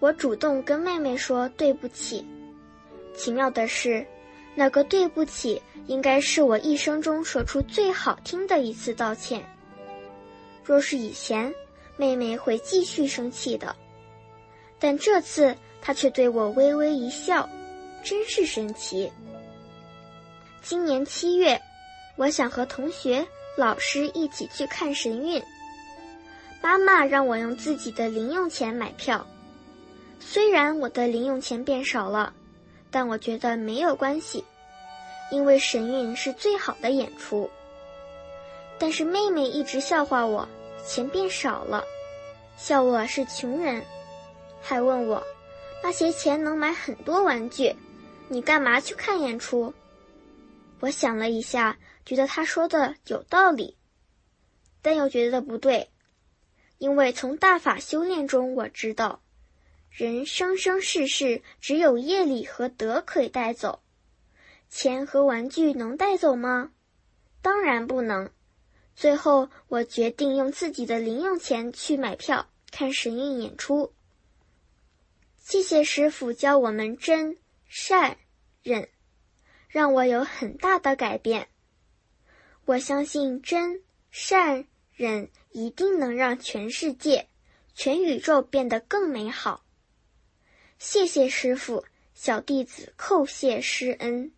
[0.00, 2.26] 我主动跟妹妹说对不起。
[3.14, 4.04] 奇妙的是，
[4.54, 9.44] 那个对不起应该是我一生中说出最好听的一次道歉。
[10.64, 11.52] 若是以前，
[11.96, 13.76] 妹妹会继续生气的，
[14.78, 17.48] 但这次她却对我微微一笑。
[18.02, 19.12] 真是神奇！
[20.62, 21.60] 今年七月，
[22.16, 23.22] 我想和同学、
[23.58, 25.42] 老师一起去看神韵。
[26.62, 29.26] 妈妈让我用自己的零用钱买票，
[30.20, 32.32] 虽然我的零用钱变少了，
[32.90, 34.44] 但我觉得没有关系，
[35.32, 37.50] 因为神韵是最好的演出。
[38.78, 40.48] 但是妹妹一直笑话我
[40.86, 41.82] 钱变少了，
[42.56, 43.82] 笑我是穷人，
[44.60, 45.22] 还问我
[45.82, 47.74] 那些钱能买很多玩具。
[48.28, 49.74] 你干嘛去看演出？
[50.78, 53.76] 我想了一下，觉得他说的有道理。
[54.82, 55.90] 但又觉得不对，
[56.78, 59.20] 因为从大法修炼中我知道，
[59.90, 63.82] 人生生世世只有业力和德可以带走，
[64.68, 66.72] 钱和玩具能带走吗？
[67.42, 68.30] 当然不能。
[68.94, 73.92] 最后，我决定用自己的零用钱去买票看神韵演出。
[75.36, 78.16] 谢谢师傅教我们真善
[78.62, 78.88] 忍，
[79.68, 81.48] 让我有很大的改变。
[82.66, 87.26] 我相信真善忍一定能让全世界、
[87.74, 89.64] 全宇宙变得更美好。
[90.80, 94.32] 谢谢师傅，小弟子叩谢师恩。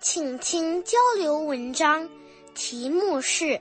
[0.00, 2.08] 请听交流文章，
[2.54, 3.44] 题目是《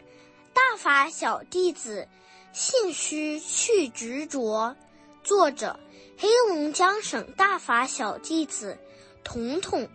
[0.53, 2.07] 大法小弟子
[2.51, 4.75] 信虚去执着》，
[5.23, 5.79] 作者
[6.17, 8.77] 黑龙江省大法小弟子
[9.23, 9.87] 彤彤。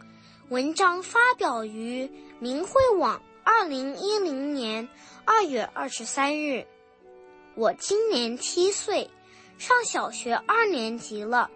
[0.51, 4.89] 文章发表于明慧网，二零一零年
[5.25, 6.67] 二月二十三日。
[7.57, 9.11] 我今年七岁，
[9.59, 11.51] 上小学二年级了。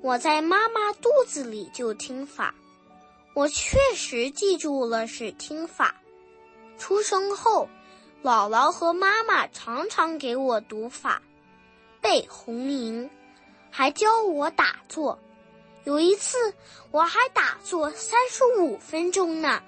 [0.00, 2.54] 我在妈妈肚子里就听法。
[3.34, 5.94] 我确实记住了是听法。
[6.78, 7.68] 出生后，
[8.22, 11.22] 姥姥和妈妈常常给我读法，
[12.02, 13.08] 背红吟，
[13.70, 15.18] 还教我打坐。
[15.84, 16.52] 有一次，
[16.90, 19.62] 我还打坐三十五分钟呢。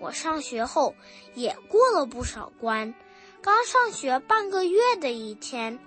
[0.00, 0.96] 我上学后
[1.34, 2.92] 也过了不少关。
[3.40, 5.78] 刚上学半个月的一天，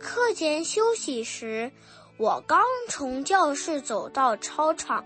[0.00, 1.70] 课间休息时，
[2.16, 5.04] 我刚从教室走到操场。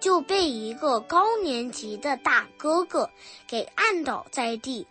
[0.00, 3.08] 就被一个高年级的大哥哥
[3.46, 4.86] 给按倒在地，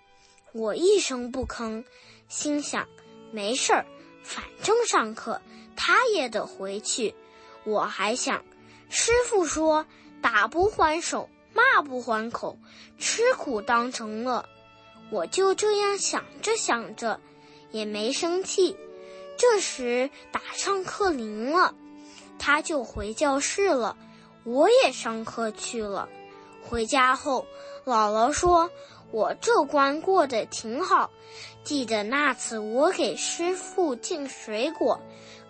[0.53, 1.83] 我一声不吭，
[2.27, 2.87] 心想
[3.31, 3.85] 没事儿，
[4.23, 5.41] 反正上课
[5.75, 7.15] 他也得回去。
[7.63, 8.45] 我还想，
[8.87, 9.85] 师傅说
[10.21, 12.59] 打不还手，骂不还口，
[12.99, 14.45] 吃苦当成乐。
[15.09, 17.19] 我就这样想着想着，
[17.71, 18.77] 也没生气。
[19.37, 21.73] 这时打上课铃了，
[22.37, 23.97] 他就回教室了。
[24.43, 26.07] 我也上课去了，
[26.61, 27.47] 回家后，
[27.85, 28.69] 姥姥说
[29.13, 31.11] 我这关过得挺好。
[31.63, 34.99] 记得那次我给师傅敬水果、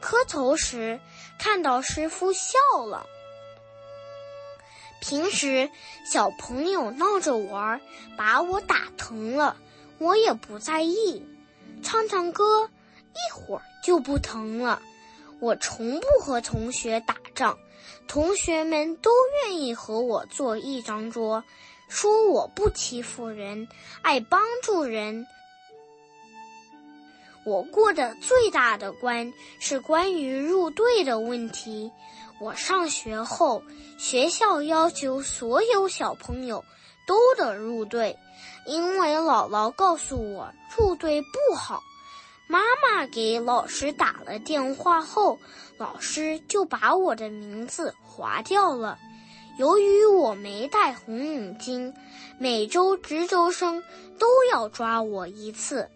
[0.02, 1.00] 磕头时，
[1.40, 3.08] 看到师傅笑了。
[5.00, 5.70] 平时
[6.06, 7.80] 小朋友闹着玩，
[8.18, 9.56] 把我打疼了，
[9.98, 11.26] 我也不在意，
[11.82, 12.70] 唱唱歌，
[13.14, 14.82] 一会儿就不疼了。
[15.40, 17.58] 我从不和同学打仗。
[18.08, 19.12] 同学们都
[19.46, 21.44] 愿意和我坐一张桌，
[21.94, 23.68] 说我不欺负人，
[24.02, 25.28] 爱帮助人。
[27.46, 31.92] 我过的最大的关是关于入队的问题。
[32.40, 33.62] 我上学后，
[34.00, 36.66] 学校要求所有小朋友
[37.06, 38.18] 都得入队，
[38.66, 41.84] 因为姥姥告诉我入队不好。
[42.48, 45.38] 妈妈给老师打了电话后。
[45.80, 48.98] 老师就把我的名字划掉了。
[49.58, 51.94] 由于我没戴红领巾，
[52.40, 53.84] 每周值周生
[54.18, 55.90] 都要抓我一次。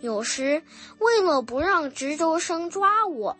[0.00, 0.62] 有时
[0.98, 3.36] 为了不让值周生抓我，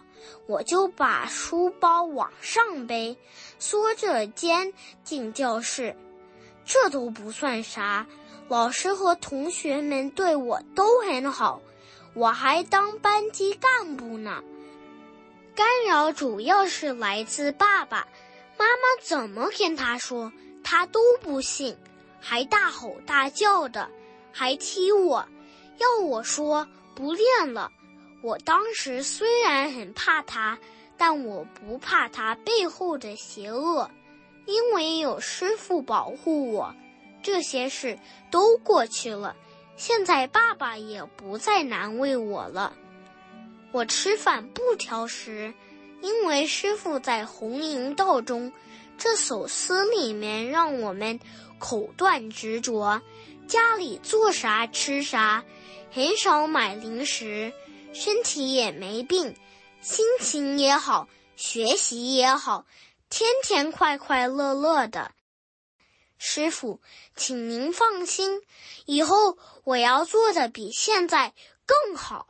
[0.46, 3.18] 我就把书包往上背，
[3.58, 4.72] 缩着肩
[5.02, 5.96] 进教室。
[6.64, 8.06] 这都不算啥，
[8.48, 11.60] 老师和同学们对我都很好，
[12.14, 14.42] 我还当班级干部呢。
[15.54, 18.08] 干扰主要是来自爸爸
[18.58, 20.32] 妈妈，怎么跟他说，
[20.62, 21.76] 他都不信，
[22.20, 23.90] 还大吼大叫的，
[24.32, 25.26] 还踢我，
[25.78, 27.70] 要我说不练了。
[28.22, 30.58] 我当时虽然很怕他，
[30.96, 33.90] 但我不怕他背后的邪恶，
[34.46, 36.74] 因为有师傅保护我。
[37.22, 37.98] 这些事
[38.30, 39.34] 都过去了，
[39.76, 42.74] 现在爸爸也不再难为我了。
[43.72, 45.52] 我吃饭不挑食，
[46.04, 48.52] 因为师傅在《红营道》中
[48.98, 51.18] 这首诗里面让我们
[51.58, 53.00] 口断执着，
[53.48, 55.42] 家里做啥吃啥，
[55.90, 57.54] 很少买零食，
[57.94, 59.34] 身体也没病，
[59.80, 62.66] 心情也好，学习也好，
[63.08, 65.10] 天天快快乐乐的。
[66.18, 66.82] 师傅，
[67.16, 68.42] 请您放心，
[68.84, 71.32] 以后我要做的比现在
[71.64, 72.26] 更好。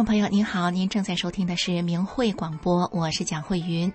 [0.00, 3.92] 众朋友您好，您正在收听的是明慧广播，我是蒋慧云。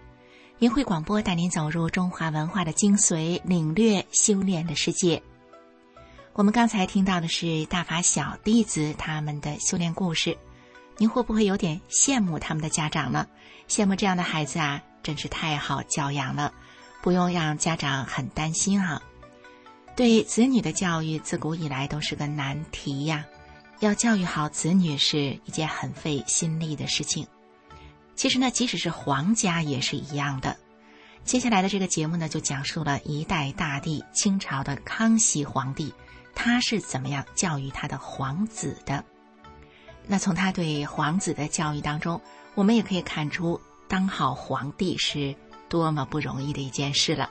[0.59, 5.23] 明慧广播带您走入中华文化的精髓，领略修炼的世界。
[6.33, 10.37] 我们刚才听到的是大法小弟子他们的修炼故事，
[10.97, 13.25] 您会不会有点羡慕他们的家长呢？
[13.67, 16.53] 羡慕这样的孩子啊，真是太好教养了，
[17.01, 19.01] 不用让家长很担心啊。
[19.95, 23.25] 对子女的教育，自古以来都是个难题呀。
[23.79, 27.27] 要教育好子女是一件很费心力的事情。
[28.15, 30.55] 其实呢，即使是皇家也是一样的。
[31.23, 35.93] 接下来的这个节目呢，就讲述了一代大帝清朝的康熙皇帝，
[36.33, 39.03] 他是怎么样教育他的皇子的。
[40.07, 42.21] 那从他对皇子的教育当中，
[42.53, 45.35] 我们也可以看出，当好皇帝是
[45.67, 47.29] 多么不容易的一件事了。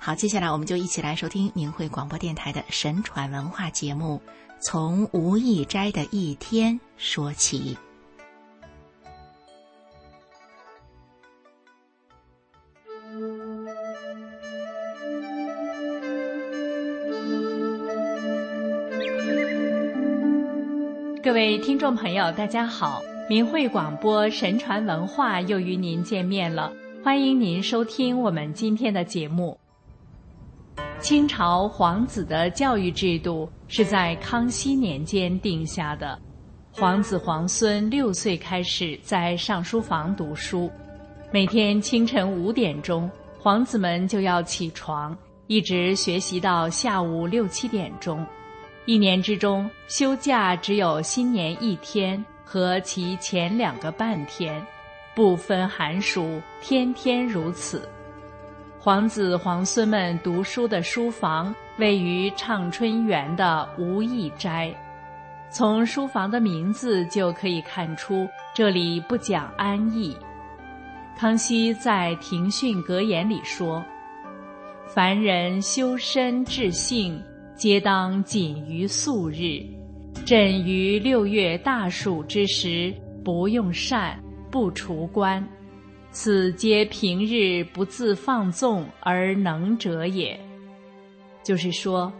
[0.00, 4.20] 好，接下来我们就一起来收听明慧广播电台的神传文化节目。
[4.64, 7.76] 从无意斋的一天说起。
[21.22, 23.02] 各位听众朋友，大家好！
[23.28, 26.72] 明慧广播神传文化又与您见面了，
[27.04, 29.58] 欢迎您收听我们今天的节目。
[31.00, 36.18] 清朝皇子的教育制度是在康熙年间定下的。
[36.70, 40.70] 皇子皇孙六岁开始在上书房读书，
[41.32, 48.26] 每天清晨五点钟，皇子们就要起床，一直学习到下午六七点钟。
[48.86, 54.60] 一年之中，休假只有新年一天和其前两个半天，
[55.14, 57.88] 不分寒暑，天天如此。
[58.84, 64.70] 皇子皇孙们读书的书房位于畅春园的无义斋，
[65.50, 70.14] 从书房的名字就可以看出这里不讲安逸。
[71.16, 73.82] 康熙在庭训格言里说
[74.86, 77.18] ：“凡人修身治性，
[77.54, 79.62] 皆当谨于素日。
[80.26, 82.92] 朕于六月大暑之时，
[83.24, 85.42] 不用膳，不除官。”
[86.14, 90.38] 此皆平日不自放纵而能者也。
[91.42, 92.10] 就是说，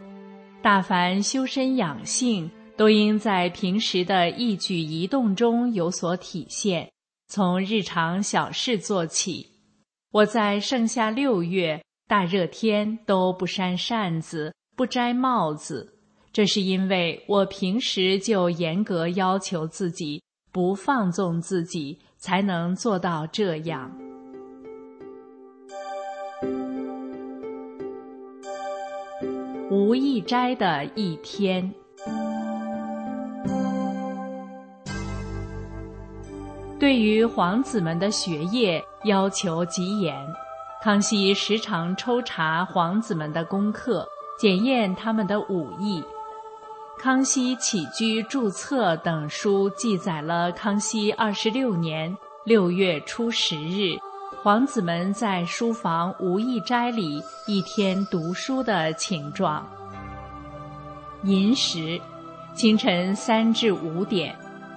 [0.61, 6.90] 大凡修身养性，都应在平时的一举一动中有所体现，
[7.28, 9.47] 从日常小事做起。
[10.11, 15.95] 我在盛夏六月大热天都不扇扇子，不摘帽子，
[16.32, 20.20] 这是因为我平时就严格要求自己，
[20.51, 21.97] 不放纵自己。
[22.25, 23.93] 才能做到这样。
[29.70, 31.70] 无意斋的一天，
[36.81, 40.16] 对于皇子们的学业要求极严，
[40.83, 44.09] 康熙时常抽查皇子们的功课，
[44.39, 46.01] 检验他们的武艺。
[46.99, 53.99] 《康熙起居注册》等书记载了康熙二十六年六月初十日，
[54.42, 59.66] 皇子们在书房无意斋里一天读书的情状。
[61.24, 62.01] 寅时，
[62.55, 64.34] 清晨三至五点，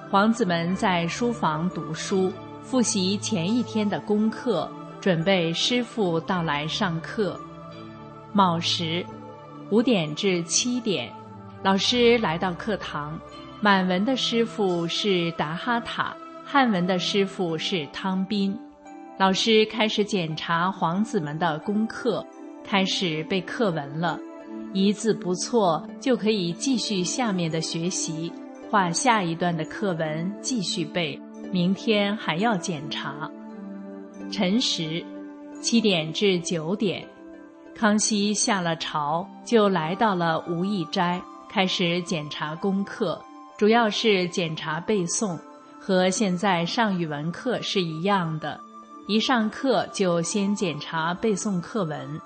[0.09, 7.39] 皇子们在书房读书，复习前一天的功课，准备师傅到来上课。
[8.33, 9.05] 卯时，
[9.69, 11.09] 五点至七点。
[11.67, 13.19] 老师来到课堂，
[13.59, 16.15] 满文的师傅是达哈塔，
[16.45, 18.57] 汉文的师傅是汤斌。
[19.17, 22.25] 老师开始检查皇子们的功课，
[22.63, 24.17] 开始背课文了，
[24.71, 28.31] 一字不错就可以继续下面的学习，
[28.71, 31.19] 画下一段的课文继续背，
[31.51, 33.29] 明天还要检查。
[34.31, 35.03] 辰时，
[35.61, 37.05] 七点至九点，
[37.75, 41.21] 康熙下了朝，就来到了无义斋。
[41.49, 43.19] 开始检查功课，
[43.57, 45.39] 主要是检查背诵，
[45.79, 48.59] 和现在上语文课是一样的。
[49.07, 52.21] 一上课就先检查背诵课文。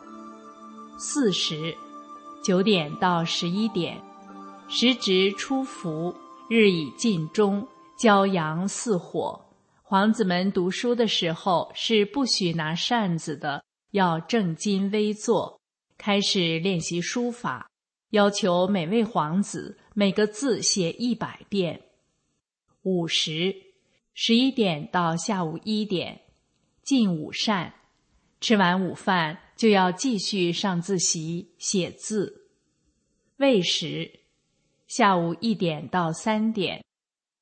[0.98, 1.76] 四时，
[2.44, 4.02] 九点到十一点，
[4.68, 6.14] 时值初伏，
[6.50, 7.66] 日已尽中，
[8.00, 9.40] 骄阳似火。
[9.84, 15.62] 皇子们读书的时候是不许拿扇子的，要正襟危坐，
[15.98, 17.71] 开始练习书法。
[18.12, 21.82] 要求每位皇子每个字写一百遍。
[22.84, 23.56] 午时，
[24.14, 26.22] 十一点到下午一点，
[26.84, 27.72] 进午膳，
[28.40, 32.50] 吃完午饭就要继续上自习写字。
[33.38, 34.20] 未时，
[34.88, 36.84] 下午一点到三点，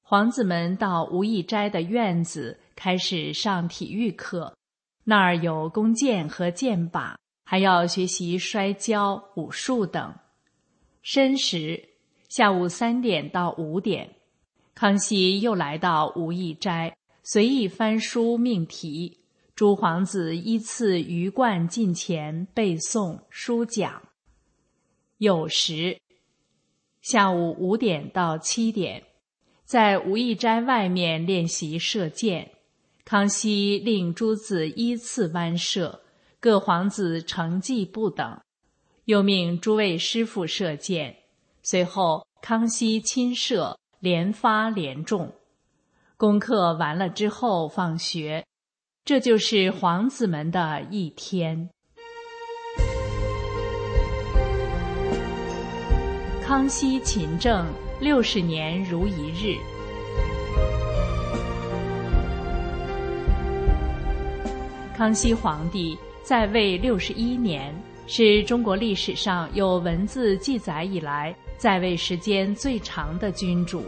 [0.04, 4.56] 皇子们到吴义斋的院子开始上体育课，
[5.04, 10.14] 那儿有弓箭和箭靶，还要学习摔跤、武术等。
[11.02, 11.90] 申时，
[12.28, 14.16] 下午三点到五点，
[14.76, 19.18] 康熙又来到吴义斋，随意翻书命题。
[19.56, 24.02] 诸皇子依次鱼贯近前背诵书讲。
[25.20, 26.00] 酉时，
[27.02, 29.04] 下午五点到七点，
[29.66, 32.52] 在吴义斋外面练习射箭。
[33.04, 36.04] 康熙令诸子依次弯射，
[36.40, 38.40] 各皇子成绩不等，
[39.10, 41.16] 又命诸位师傅射箭。
[41.64, 45.34] 随后，康熙亲射，连发连中。
[46.16, 48.46] 功课完了之后，放学。
[49.04, 51.72] 这就是皇子们的一天。
[56.44, 57.66] 康熙勤政
[58.00, 59.58] 六十年如一日。
[64.96, 67.74] 康熙皇帝在位六十一年，
[68.12, 73.84] 是中国历史上有文字记载以来在位时间最长的君主。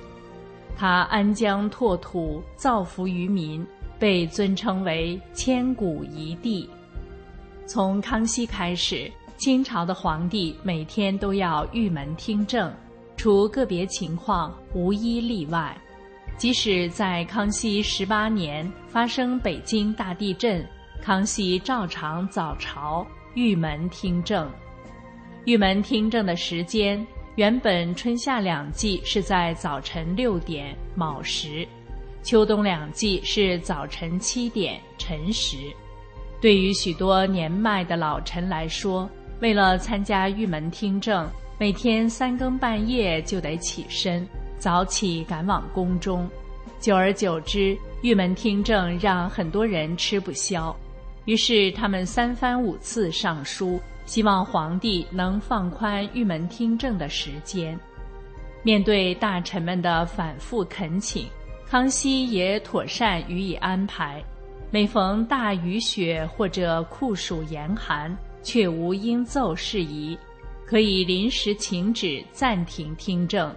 [0.78, 3.66] 他安疆拓土，造福于民。
[3.98, 6.68] 被尊称为千古一帝。
[7.68, 12.74] 从康熙开始，清朝的皇帝每天都要御门听政，
[13.16, 15.78] 除个别情况，无一例外。
[16.36, 20.68] 即使在康熙十八年发生北京大地震，
[21.00, 24.50] 康熙照常早朝玉门听政。
[25.46, 27.06] 玉门听政的时间，
[27.36, 31.66] 原本春夏两季是在早晨六点卯时。
[32.24, 35.58] 秋冬两季是早晨七点辰时，
[36.40, 39.10] 对于许多年迈的老臣来说，
[39.40, 41.28] 为了参加玉门听政，
[41.58, 44.28] 每天三更半夜就得起身，
[44.60, 46.30] 早起赶往宫中。
[46.80, 50.76] 久而久之，玉门听政让很多人吃不消，
[51.26, 57.80] 于是他们三番五次上书，希望皇帝能放宽玉门听政的时间。
[58.64, 61.28] 面对大臣们的反复恳请。
[61.68, 64.22] 康熙也妥善予以安排，
[64.70, 68.14] 每逢大雨雪或者酷暑严寒，
[68.44, 70.18] 却无应奏事宜，
[70.66, 73.56] 可以临时请旨暂停听政。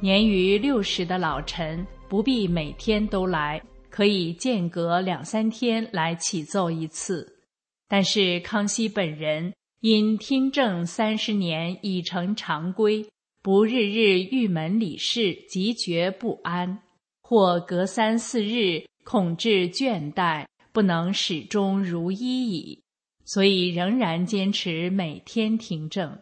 [0.00, 3.60] 年逾六十的老臣不必每天都来，
[3.92, 7.40] 可以间隔两三天来启奏一次。
[7.86, 13.06] 但是康熙本人因听政三十年已成常规，
[13.42, 16.82] 不日日御门理事，即觉不安。
[17.20, 22.82] 或隔三四日，恐致倦怠，不能始终如一矣。
[23.26, 26.18] 所以仍然坚持每天听政。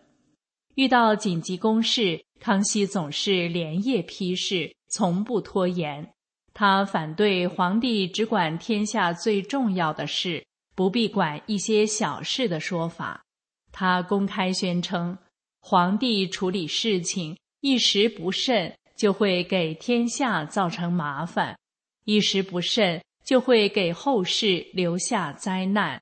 [0.74, 6.12] 遇到紧急公事，康熙总是连夜批示，从不拖延。
[6.60, 10.44] 他反对皇帝只管天下最重要的事，
[10.74, 13.24] 不必管一些小事的说法。
[13.72, 15.16] 他公开宣称，
[15.62, 18.74] 皇帝处理事情一时不慎。
[18.94, 21.58] 就会给天下造成麻烦，
[22.04, 25.98] 一时不慎就会给后世留下灾难。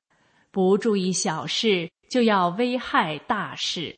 [0.50, 3.96] 不注意小事，就要危害大事。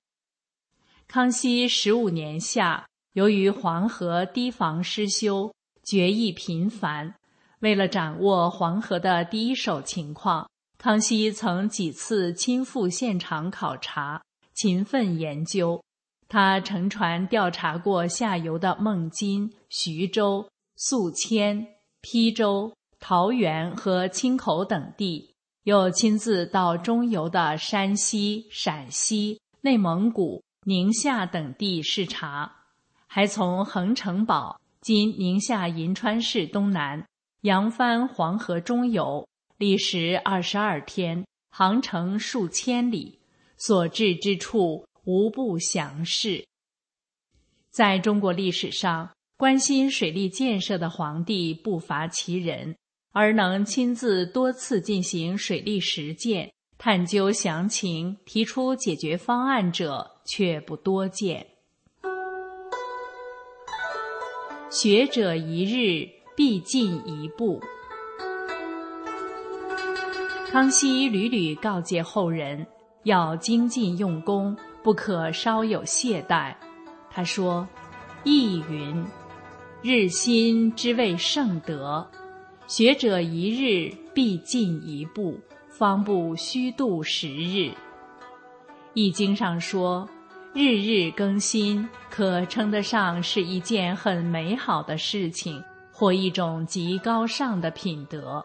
[1.08, 5.50] 康熙十五年夏，由于黄河堤防失修，
[5.90, 7.12] 决议频繁。
[7.58, 14.22] 为了掌握黄河的第一手情况，康熙曾几次亲赴现场考察，
[14.54, 15.82] 勤奋研究。
[16.28, 21.66] 他乘船调查过下游的孟津、徐州、宿迁、
[22.02, 25.34] 邳州、桃园和青口等地，
[25.64, 32.52] 又亲自到中游的山西、陕西、内蒙古、宁夏等地视察，
[33.08, 37.06] 还从横城堡（今宁夏银川市东南）
[37.42, 39.26] 扬帆黄河中游，
[39.58, 43.20] 历时二十二天，航程数千里，
[43.56, 44.84] 所至之处。
[45.04, 46.46] 无不详事。
[47.70, 52.76] 在中国历史上，关心水利建设的皇帝不乏其人，
[53.10, 61.44] 而能亲自多次进行水利实践、探究详情、提出解决方案者却不多见。
[64.70, 67.60] 学者一日必进一步。
[70.50, 72.66] 康熙屡屡告诫后人
[73.02, 74.56] 要精进用功。
[74.82, 76.54] 不可稍有懈怠。
[77.10, 77.68] 他说
[78.24, 79.04] ：“意云，
[79.82, 82.08] 日新之谓圣德，
[82.66, 87.68] 学者一日必进一步，方不虚度十日。”
[88.94, 90.08] 《易经》上说
[90.52, 98.44] ：“日日更新，可称得上是一件很美好的事情，或一种极高尚的品德。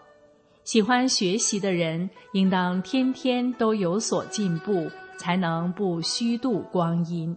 [0.63, 4.87] 喜欢学习的人，应当天天都有所进步，
[5.17, 7.35] 才能不虚度光阴。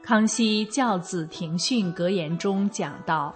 [0.00, 3.34] 康熙教子庭训格言中讲到：“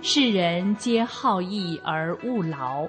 [0.00, 2.88] 世人皆好逸而务劳，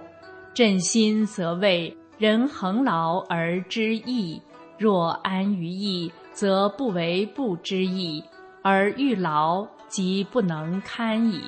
[0.53, 4.41] 朕心则为人恒劳而知义。
[4.77, 6.09] 若安于逸，
[6.39, 8.23] 则不为不知义，
[8.63, 11.43] 而欲劳即不能堪矣。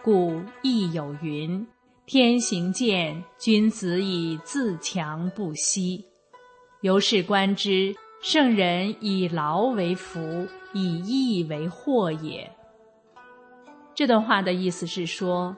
[0.00, 1.66] 故亦有云：
[2.06, 6.04] 天行健，君子以自强不息。
[6.82, 7.92] 由是观之，
[8.22, 12.48] 圣人以劳为福。”以义为祸也。
[13.94, 15.54] 这段话的意思是说，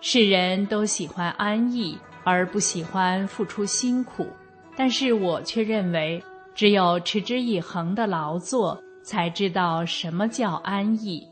[0.00, 4.26] 世人都喜欢安逸，而不喜欢付出辛苦。
[4.74, 6.20] 但是我却认为，
[6.56, 11.22] 只有持之以恒的劳作，才知道什么叫安逸。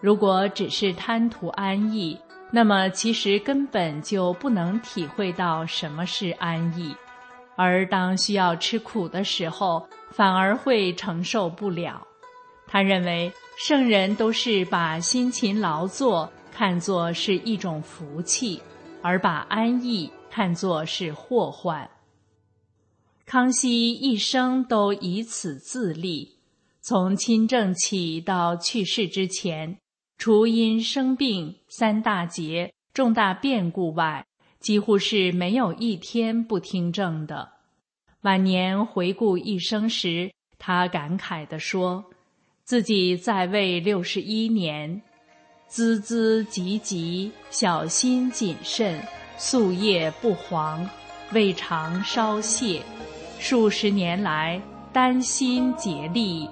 [0.00, 2.18] 如果只是贪图安逸，
[2.50, 6.96] 那么其实根本就不能体会到什么是安逸。
[7.56, 12.00] 而当需要吃苦的时候，反而会承受不了。
[12.66, 18.58] 他认为圣人都是把辛勤劳作看作是一种福气，
[19.02, 21.86] 而把安逸看作是祸患。
[23.30, 26.36] 康熙一生都以此自立，
[26.80, 29.78] 从亲政起到去世之前，
[30.18, 34.26] 除因生病、三大劫、重大变故外，
[34.58, 37.48] 几乎是没有一天不听政的。
[38.22, 42.04] 晚年回顾一生时，他感慨地说。
[42.64, 45.00] 自己在位六十一年，
[45.70, 49.00] 孜孜汲汲，小心谨慎，
[49.38, 50.84] 夙夜不惶，
[51.32, 52.82] 未尝稍懈。
[53.40, 54.60] 数十年来，
[54.92, 56.46] 丹心竭力，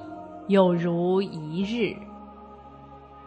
[0.47, 1.95] 有如一日。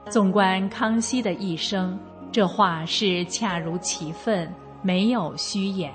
[0.09, 1.95] 纵观康熙的一生，
[2.31, 4.51] 这话是恰如其分，
[4.81, 5.93] 没有虚言。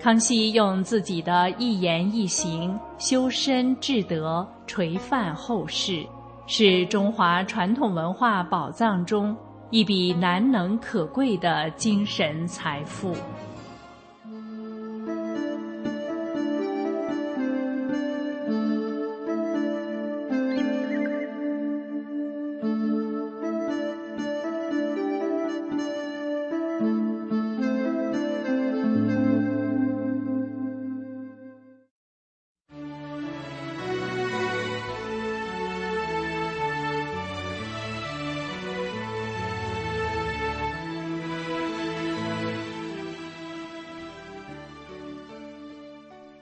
[0.00, 6.04] 康熙用自己的一言一行修身治德，垂范后世，
[6.48, 9.36] 是中华传统文化宝藏中
[9.70, 13.14] 一笔难能可贵的精神财富。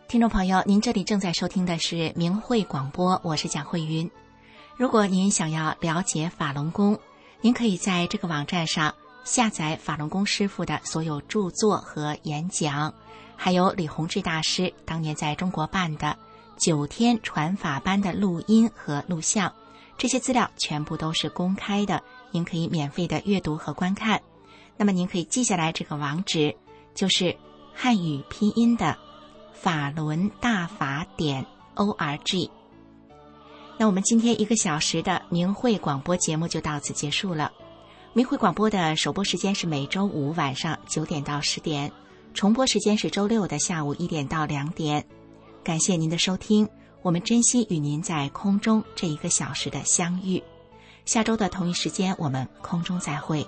[0.09, 4.11] 听众朋友，您这里正在收听的是明慧广播，我是蒋慧云。
[4.75, 6.99] 如果您想要了解法轮功，
[7.43, 8.95] 您可以在这个网站上
[9.25, 12.91] 下载法轮功师傅的所有著作和演讲，
[13.37, 16.17] 还有李洪志大师当年在中国办的
[16.57, 19.53] 九天传法班的录音和录像，
[19.99, 24.19] 这些资料全部都是公开的，您可以免费的阅读和观看。
[24.75, 26.57] 那么您可以记下来这个网址，
[26.95, 27.37] 就是
[27.75, 28.97] 汉语拼音的。
[29.61, 31.45] 法轮大法点
[31.75, 32.51] o r g。
[33.77, 37.53] 那我们今天一个小时的明慧广播节目就到此结束了。
[38.13, 41.93] 明慧广播的首播时间是每周五晚上九点到十点，
[42.35, 45.05] 重播时间是周六的下午一点到两点。
[45.63, 46.69] 感谢您的收听，
[47.03, 50.43] 我们珍惜与您在空中这一个小时的相遇。
[51.05, 53.47] 下周的同一时间，我们空中再会。